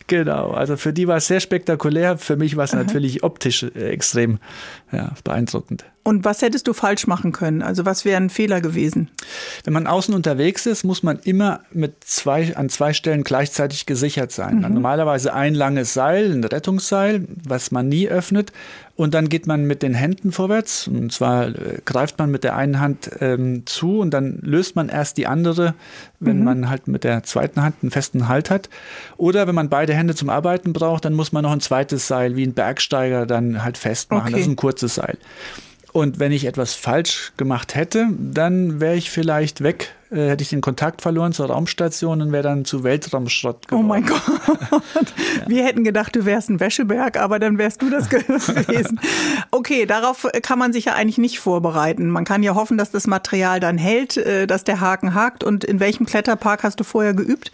[0.07, 0.51] genau.
[0.53, 4.39] Also für die war es sehr spektakulär, für mich war es natürlich optisch äh, extrem
[4.91, 5.85] ja, beeindruckend.
[6.05, 7.63] Und was hättest du falsch machen können?
[7.63, 9.09] Also was wäre ein Fehler gewesen?
[9.63, 14.33] Wenn man außen unterwegs ist, muss man immer mit zwei, an zwei Stellen gleichzeitig gesichert
[14.33, 14.57] sein.
[14.57, 14.75] Mhm.
[14.75, 18.53] Normalerweise ein langes Seil, ein Rettungsseil, was man nie öffnet.
[18.97, 20.89] Und dann geht man mit den Händen vorwärts.
[20.89, 24.89] Und zwar äh, greift man mit der einen Hand ähm, zu und dann löst man
[24.89, 25.75] erst die andere,
[26.19, 26.45] wenn mhm.
[26.45, 28.69] man halt mit der zweiten Hand einen festen Halt hat.
[29.17, 32.35] Oder wenn man beide Hände zum Arbeiten braucht, dann muss man noch ein zweites Seil
[32.35, 34.25] wie ein Bergsteiger dann halt festmachen.
[34.25, 34.33] Okay.
[34.33, 35.17] Das ist ein kurzes Seil.
[35.93, 40.51] Und wenn ich etwas falsch gemacht hätte, dann wäre ich vielleicht weg äh, hätte ich
[40.51, 43.85] den Kontakt verloren zur Raumstation und wäre dann zu Weltraumschrott geworden.
[43.85, 44.23] Oh mein Gott.
[44.29, 44.81] ja.
[45.47, 49.01] Wir hätten gedacht, du wärst ein Wäscheberg, aber dann wärst du das gewesen.
[49.51, 52.09] Okay, darauf kann man sich ja eigentlich nicht vorbereiten.
[52.09, 55.45] Man kann ja hoffen, dass das Material dann hält, äh, dass der Haken hakt.
[55.45, 57.51] Und in welchem Kletterpark hast du vorher geübt?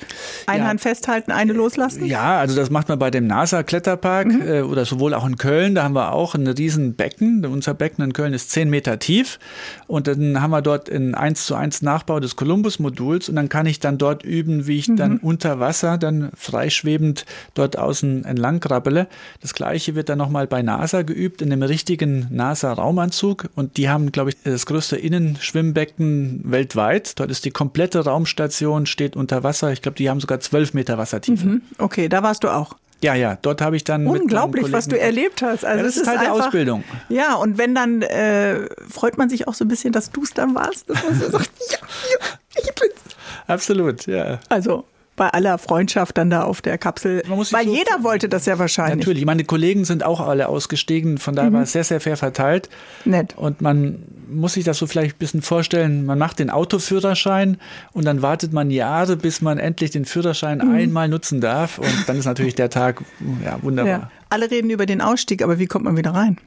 [0.46, 0.68] Eine ja.
[0.68, 2.04] Hand festhalten, eine loslassen?
[2.04, 4.42] Ja, also das macht man bei dem NASA-Kletterpark mhm.
[4.42, 5.74] Äh, oder sowohl auch in Köln.
[5.74, 7.44] Da haben wir auch ein riesen Becken.
[7.46, 9.38] Unser Becken in Köln ist zehn Meter tief.
[9.86, 13.66] Und dann haben wir dort in 1 zu 1 Nachbau des Columbus-Moduls und dann kann
[13.66, 14.96] ich dann dort üben, wie ich mhm.
[14.96, 19.06] dann unter Wasser dann freischwebend dort außen entlang krabbele.
[19.42, 24.12] Das gleiche wird dann nochmal bei NASA geübt, in dem richtigen NASA-Raumanzug und die haben,
[24.12, 27.20] glaube ich, das größte Innenschwimmbecken weltweit.
[27.20, 29.70] Dort ist die komplette Raumstation, steht unter Wasser.
[29.72, 31.46] Ich glaube, die haben sogar zwölf Meter Wassertiefe.
[31.46, 31.62] Mhm.
[31.76, 32.76] Okay, da warst du auch.
[33.02, 34.06] Ja, ja, dort habe ich dann.
[34.06, 35.64] Unglaublich, was du erlebt hast.
[35.64, 36.84] Also ja, das, das ist Teil der Ausbildung.
[37.08, 40.34] Ja, und wenn dann äh, freut man sich auch so ein bisschen, dass du es
[40.34, 43.16] dann warst, dass man so sagt, ja, ja, ich bin's.
[43.46, 44.40] Absolut, ja.
[44.48, 44.84] Also
[45.18, 47.22] bei aller Freundschaft dann da auf der Kapsel.
[47.26, 49.06] Weil so jeder wollte das ja wahrscheinlich.
[49.06, 51.54] Natürlich, meine Kollegen sind auch alle ausgestiegen, von daher mhm.
[51.56, 52.70] war es sehr, sehr fair verteilt.
[53.04, 53.36] Nett.
[53.36, 53.98] Und man
[54.30, 57.58] muss sich das so vielleicht ein bisschen vorstellen, man macht den Autoführerschein
[57.92, 60.74] und dann wartet man Jahre, bis man endlich den Führerschein mhm.
[60.74, 61.78] einmal nutzen darf.
[61.78, 63.02] Und dann ist natürlich der Tag
[63.44, 63.92] ja, wunderbar.
[63.92, 64.10] Ja.
[64.30, 66.38] Alle reden über den Ausstieg, aber wie kommt man wieder rein?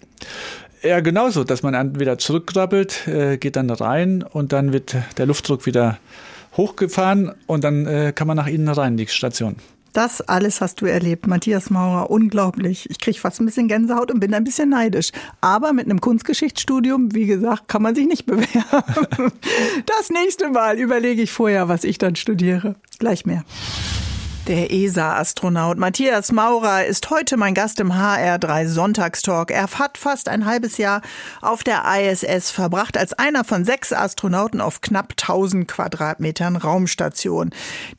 [0.84, 5.66] Ja, genauso, dass man wieder zurückkrabbelt, äh, geht dann rein und dann wird der Luftdruck
[5.68, 6.00] wieder
[6.58, 9.56] hochgefahren und dann äh, kann man nach innen rein, die Station.
[9.94, 12.10] Das alles hast du erlebt, Matthias Maurer.
[12.10, 12.90] Unglaublich.
[12.90, 15.12] Ich kriege fast ein bisschen Gänsehaut und bin ein bisschen neidisch.
[15.42, 19.34] Aber mit einem Kunstgeschichtsstudium, wie gesagt, kann man sich nicht bewerben.
[19.86, 22.76] Das nächste Mal überlege ich vorher, was ich dann studiere.
[23.00, 23.44] Gleich mehr.
[24.48, 29.52] Der ESA-Astronaut Matthias Maurer ist heute mein Gast im HR3 Sonntagstalk.
[29.52, 31.04] Er hat fast ein halbes Jahr
[31.42, 37.52] auf der ISS verbracht als einer von sechs Astronauten auf knapp 1000 Quadratmetern Raumstation.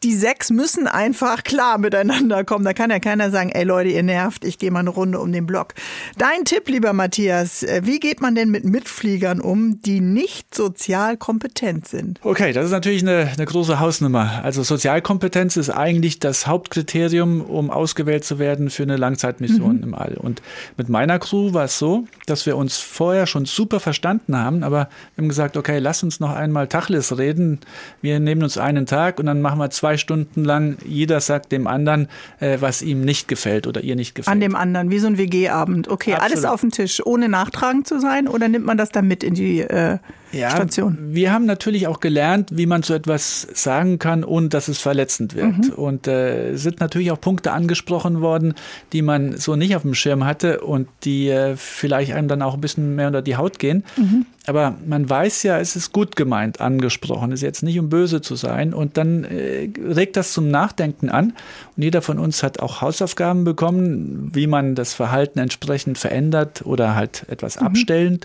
[0.02, 2.64] Die sechs müssen einfach klar miteinander kommen.
[2.64, 5.32] Da kann ja keiner sagen, ey Leute, ihr nervt, ich gehe mal eine Runde um
[5.32, 5.74] den Block.
[6.18, 11.86] Dein Tipp, lieber Matthias, wie geht man denn mit Mitfliegern um, die nicht sozial kompetent
[11.86, 12.18] sind?
[12.24, 14.40] Okay, das ist natürlich eine, eine große Hausnummer.
[14.42, 19.82] Also Sozialkompetenz ist eigentlich das das Hauptkriterium, um ausgewählt zu werden für eine Langzeitmission mhm.
[19.84, 20.14] im All.
[20.14, 20.42] Und
[20.76, 24.88] mit meiner Crew war es so, dass wir uns vorher schon super verstanden haben, aber
[25.14, 27.60] wir haben gesagt, okay, lass uns noch einmal Tachlis reden.
[28.00, 31.66] Wir nehmen uns einen Tag und dann machen wir zwei Stunden lang, jeder sagt dem
[31.66, 32.08] anderen,
[32.40, 34.32] äh, was ihm nicht gefällt oder ihr nicht gefällt.
[34.32, 35.88] An dem anderen, wie so ein WG-Abend.
[35.88, 36.32] Okay, Absolut.
[36.32, 39.34] alles auf dem Tisch, ohne nachtragend zu sein oder nimmt man das dann mit in
[39.34, 39.98] die äh
[40.32, 40.98] ja, Station.
[41.10, 45.34] Wir haben natürlich auch gelernt, wie man so etwas sagen kann, ohne dass es verletzend
[45.34, 45.68] wirkt.
[45.68, 45.74] Mhm.
[45.74, 48.54] Und äh, sind natürlich auch Punkte angesprochen worden,
[48.92, 52.54] die man so nicht auf dem Schirm hatte und die äh, vielleicht einem dann auch
[52.54, 53.84] ein bisschen mehr unter die Haut gehen.
[53.96, 54.26] Mhm.
[54.46, 58.20] Aber man weiß ja, es ist gut gemeint angesprochen, es ist jetzt nicht um böse
[58.22, 58.74] zu sein.
[58.74, 61.34] Und dann äh, regt das zum Nachdenken an.
[61.76, 66.96] Und jeder von uns hat auch Hausaufgaben bekommen, wie man das Verhalten entsprechend verändert oder
[66.96, 67.66] halt etwas mhm.
[67.66, 68.20] abstellen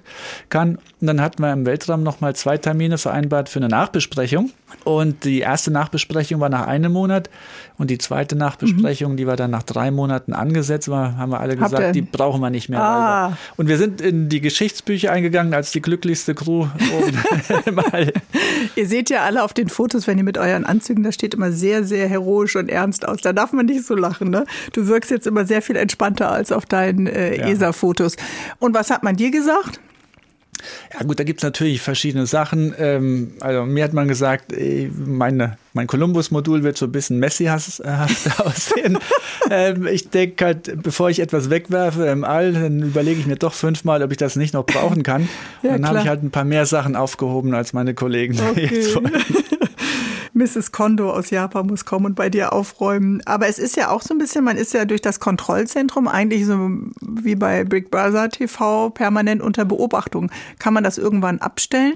[0.49, 0.77] kann.
[0.99, 4.51] Und dann hatten wir im Weltraum nochmal zwei Termine vereinbart für eine Nachbesprechung.
[4.83, 7.29] Und die erste Nachbesprechung war nach einem Monat
[7.77, 9.17] und die zweite Nachbesprechung, mhm.
[9.17, 12.49] die war dann nach drei Monaten angesetzt, war, haben wir alle gesagt, die brauchen wir
[12.49, 12.81] nicht mehr.
[12.81, 13.37] Ah.
[13.55, 16.67] Und wir sind in die Geschichtsbücher eingegangen als die glücklichste Crew
[18.75, 21.51] Ihr seht ja alle auf den Fotos, wenn ihr mit euren Anzügen, da steht immer
[21.51, 23.21] sehr, sehr heroisch und ernst aus.
[23.21, 24.29] Da darf man nicht so lachen.
[24.29, 24.45] Ne?
[24.73, 27.47] Du wirkst jetzt immer sehr viel entspannter als auf deinen äh, ja.
[27.47, 28.15] ESA-Fotos.
[28.59, 29.79] Und was hat man dir gesagt?
[30.93, 32.73] Ja gut, da gibt es natürlich verschiedene Sachen.
[32.77, 34.53] Ähm, also mir hat man gesagt,
[35.05, 37.81] meine, mein Columbus-Modul wird so ein bisschen messihaft
[38.39, 38.97] aussehen.
[39.49, 43.53] ähm, ich denke halt, bevor ich etwas wegwerfe im All, dann überlege ich mir doch
[43.53, 45.29] fünfmal, ob ich das nicht noch brauchen kann.
[45.63, 48.39] Ja, dann habe ich halt ein paar mehr Sachen aufgehoben als meine Kollegen.
[48.39, 48.83] Okay.
[50.37, 50.71] Mrs.
[50.71, 53.21] Kondo aus Japan muss kommen und bei dir aufräumen.
[53.25, 56.45] Aber es ist ja auch so ein bisschen, man ist ja durch das Kontrollzentrum eigentlich
[56.45, 56.69] so
[57.01, 60.31] wie bei Big Brother TV permanent unter Beobachtung.
[60.59, 61.95] Kann man das irgendwann abstellen?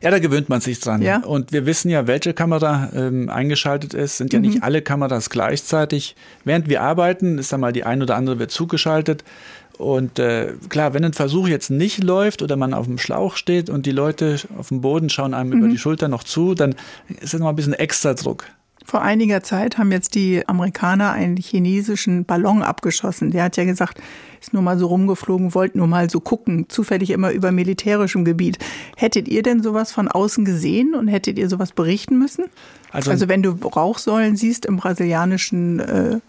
[0.00, 1.00] Ja, da gewöhnt man sich dran.
[1.00, 1.18] Ja?
[1.24, 4.18] Und wir wissen ja, welche Kamera ähm, eingeschaltet ist.
[4.18, 4.46] Sind ja mhm.
[4.46, 6.16] nicht alle Kameras gleichzeitig.
[6.44, 9.24] Während wir arbeiten, ist da mal die ein oder andere wird zugeschaltet.
[9.78, 13.70] Und äh, klar, wenn ein Versuch jetzt nicht läuft oder man auf dem Schlauch steht
[13.70, 15.58] und die Leute auf dem Boden schauen einem mhm.
[15.58, 16.74] über die Schulter noch zu, dann
[17.20, 18.46] ist das noch ein bisschen extra Druck.
[18.86, 23.30] Vor einiger Zeit haben jetzt die Amerikaner einen chinesischen Ballon abgeschossen.
[23.30, 23.98] Der hat ja gesagt,
[24.42, 28.58] ist nur mal so rumgeflogen, wollt nur mal so gucken, zufällig immer über militärischem Gebiet.
[28.96, 32.44] Hättet ihr denn sowas von außen gesehen und hättet ihr sowas berichten müssen?
[32.92, 36.20] Also, also wenn du Rauchsäulen siehst im brasilianischen äh,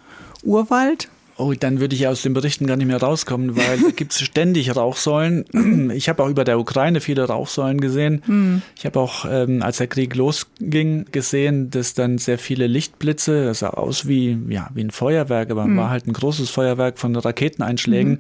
[0.44, 4.14] Urwald, Oh, dann würde ich aus den Berichten gar nicht mehr rauskommen, weil da gibt
[4.14, 5.46] es ständig Rauchsäulen.
[5.96, 8.22] Ich habe auch über der Ukraine viele Rauchsäulen gesehen.
[8.26, 8.62] Mhm.
[8.78, 13.60] Ich habe auch, ähm, als der Krieg losging, gesehen, dass dann sehr viele Lichtblitze, das
[13.60, 15.78] sah aus wie, ja, wie ein Feuerwerk, aber mhm.
[15.78, 18.20] war halt ein großes Feuerwerk von Raketeneinschlägen mhm.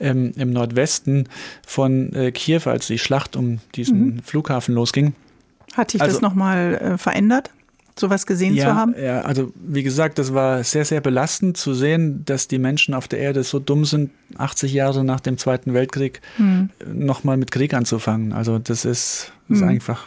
[0.00, 1.28] ähm, im Nordwesten
[1.66, 4.22] von äh, Kiew, als die Schlacht um diesen mhm.
[4.22, 5.14] Flughafen losging.
[5.74, 7.50] Hat sich also, das nochmal äh, verändert?
[7.98, 8.94] Sowas gesehen ja, zu haben?
[9.00, 13.08] Ja, also wie gesagt, das war sehr, sehr belastend zu sehen, dass die Menschen auf
[13.08, 16.70] der Erde so dumm sind, 80 Jahre nach dem Zweiten Weltkrieg hm.
[16.92, 18.32] nochmal mit Krieg anzufangen.
[18.32, 19.68] Also das ist, ist hm.
[19.68, 20.06] einfach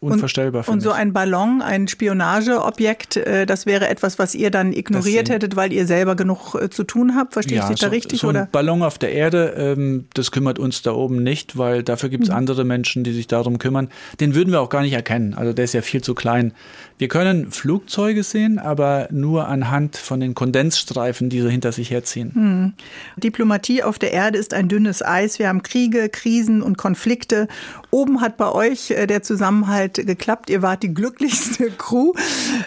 [0.00, 0.64] unvorstellbar.
[0.68, 5.28] Und, und so ein Ballon, ein Spionageobjekt, äh, das wäre etwas, was ihr dann ignoriert
[5.28, 7.32] hättet, weil ihr selber genug äh, zu tun habt.
[7.32, 8.20] Verstehe ja, ich dich so, da richtig?
[8.20, 8.48] So ein oder?
[8.50, 12.30] Ballon auf der Erde, ähm, das kümmert uns da oben nicht, weil dafür gibt es
[12.30, 12.36] mhm.
[12.36, 13.88] andere Menschen, die sich darum kümmern.
[14.20, 15.34] Den würden wir auch gar nicht erkennen.
[15.34, 16.52] Also der ist ja viel zu klein.
[16.98, 22.32] Wir können Flugzeuge sehen, aber nur anhand von den Kondensstreifen, die sie hinter sich herziehen.
[22.34, 22.72] Hm.
[23.16, 25.38] Diplomatie auf der Erde ist ein dünnes Eis.
[25.38, 27.48] Wir haben Kriege, Krisen und Konflikte.
[27.90, 30.50] Oben hat bei euch äh, der Zusammenhalt geklappt.
[30.50, 32.12] Ihr wart die glücklichste Crew.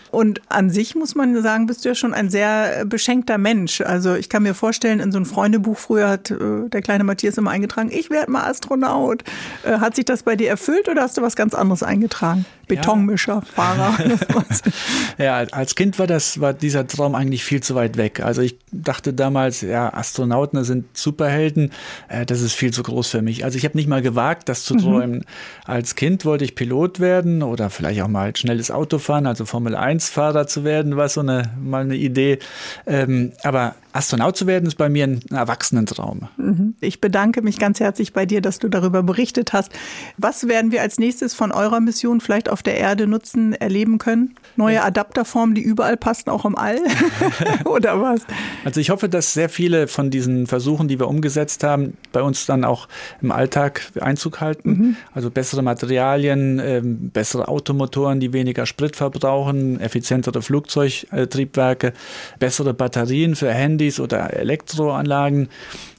[0.09, 3.81] Und an sich muss man sagen, bist du ja schon ein sehr beschenkter Mensch.
[3.81, 7.37] Also ich kann mir vorstellen, in so ein Freundebuch früher hat äh, der kleine Matthias
[7.37, 9.23] immer eingetragen, ich werde mal Astronaut.
[9.63, 12.45] Äh, hat sich das bei dir erfüllt oder hast du was ganz anderes eingetragen?
[12.75, 13.97] Betonmischer, Fahrer.
[15.17, 18.21] ja, als Kind war das, war dieser Traum eigentlich viel zu weit weg.
[18.21, 21.71] Also ich dachte damals, ja, Astronauten sind Superhelden,
[22.07, 23.43] äh, das ist viel zu groß für mich.
[23.43, 24.79] Also ich habe nicht mal gewagt, das zu mhm.
[24.79, 25.17] träumen.
[25.17, 25.25] Mhm.
[25.65, 29.75] Als Kind wollte ich Pilot werden oder vielleicht auch mal schnelles Auto fahren, also Formel
[29.75, 32.39] 1 Fahrer zu werden, war so eine, mal eine Idee.
[32.85, 36.27] Ähm, aber Astronaut zu werden, ist bei mir ein Erwachsenentraum.
[36.37, 36.75] Mhm.
[36.79, 39.71] Ich bedanke mich ganz herzlich bei dir, dass du darüber berichtet hast.
[40.17, 44.35] Was werden wir als nächstes von eurer Mission vielleicht auf der Erde nutzen, erleben können?
[44.55, 46.79] Neue Adapterformen, die überall passen, auch im All?
[47.65, 48.21] Oder was?
[48.63, 52.45] Also ich hoffe, dass sehr viele von diesen Versuchen, die wir umgesetzt haben, bei uns
[52.45, 52.87] dann auch
[53.21, 54.69] im Alltag Einzug halten.
[54.69, 54.95] Mhm.
[55.13, 61.93] Also bessere Materialien, äh, bessere Automotoren, die weniger Sprit verbrauchen, effizientere Flugzeugtriebwerke,
[62.39, 65.49] bessere Batterien für Handy Handys oder Elektroanlagen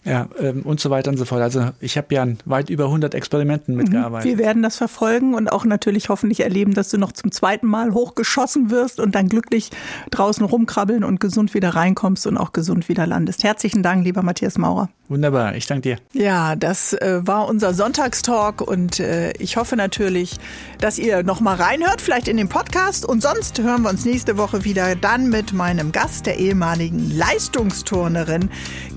[0.04, 1.40] ja, ähm, und so weiter und so fort.
[1.42, 3.82] Also ich habe ja an weit über 100 Experimenten mhm.
[3.82, 4.28] mitgearbeitet.
[4.28, 7.92] Wir werden das verfolgen und auch natürlich hoffentlich erleben, dass du noch zum zweiten Mal
[7.94, 9.70] hochgeschossen wirst und dann glücklich
[10.10, 13.44] draußen rumkrabbeln und gesund wieder reinkommst und auch gesund wieder landest.
[13.44, 14.88] Herzlichen Dank, lieber Matthias Maurer.
[15.08, 15.96] Wunderbar, ich danke dir.
[16.12, 20.38] Ja, das äh, war unser Sonntagstalk und äh, ich hoffe natürlich,
[20.78, 24.38] dass ihr noch mal reinhört, vielleicht in den Podcast und sonst hören wir uns nächste
[24.38, 28.48] Woche wieder dann mit meinem Gast, der ehemaligen Leistungsturnerin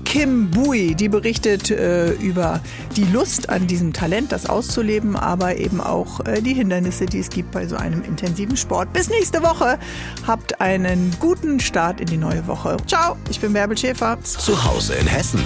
[0.06, 0.95] Kim Bui.
[0.98, 2.60] Die berichtet äh, über
[2.96, 7.30] die Lust an diesem Talent, das auszuleben, aber eben auch äh, die Hindernisse, die es
[7.30, 8.92] gibt bei so einem intensiven Sport.
[8.92, 9.78] Bis nächste Woche.
[10.26, 12.76] Habt einen guten Start in die neue Woche.
[12.86, 14.18] Ciao, ich bin Bärbel Schäfer.
[14.22, 15.40] Zu Hause in Hessen.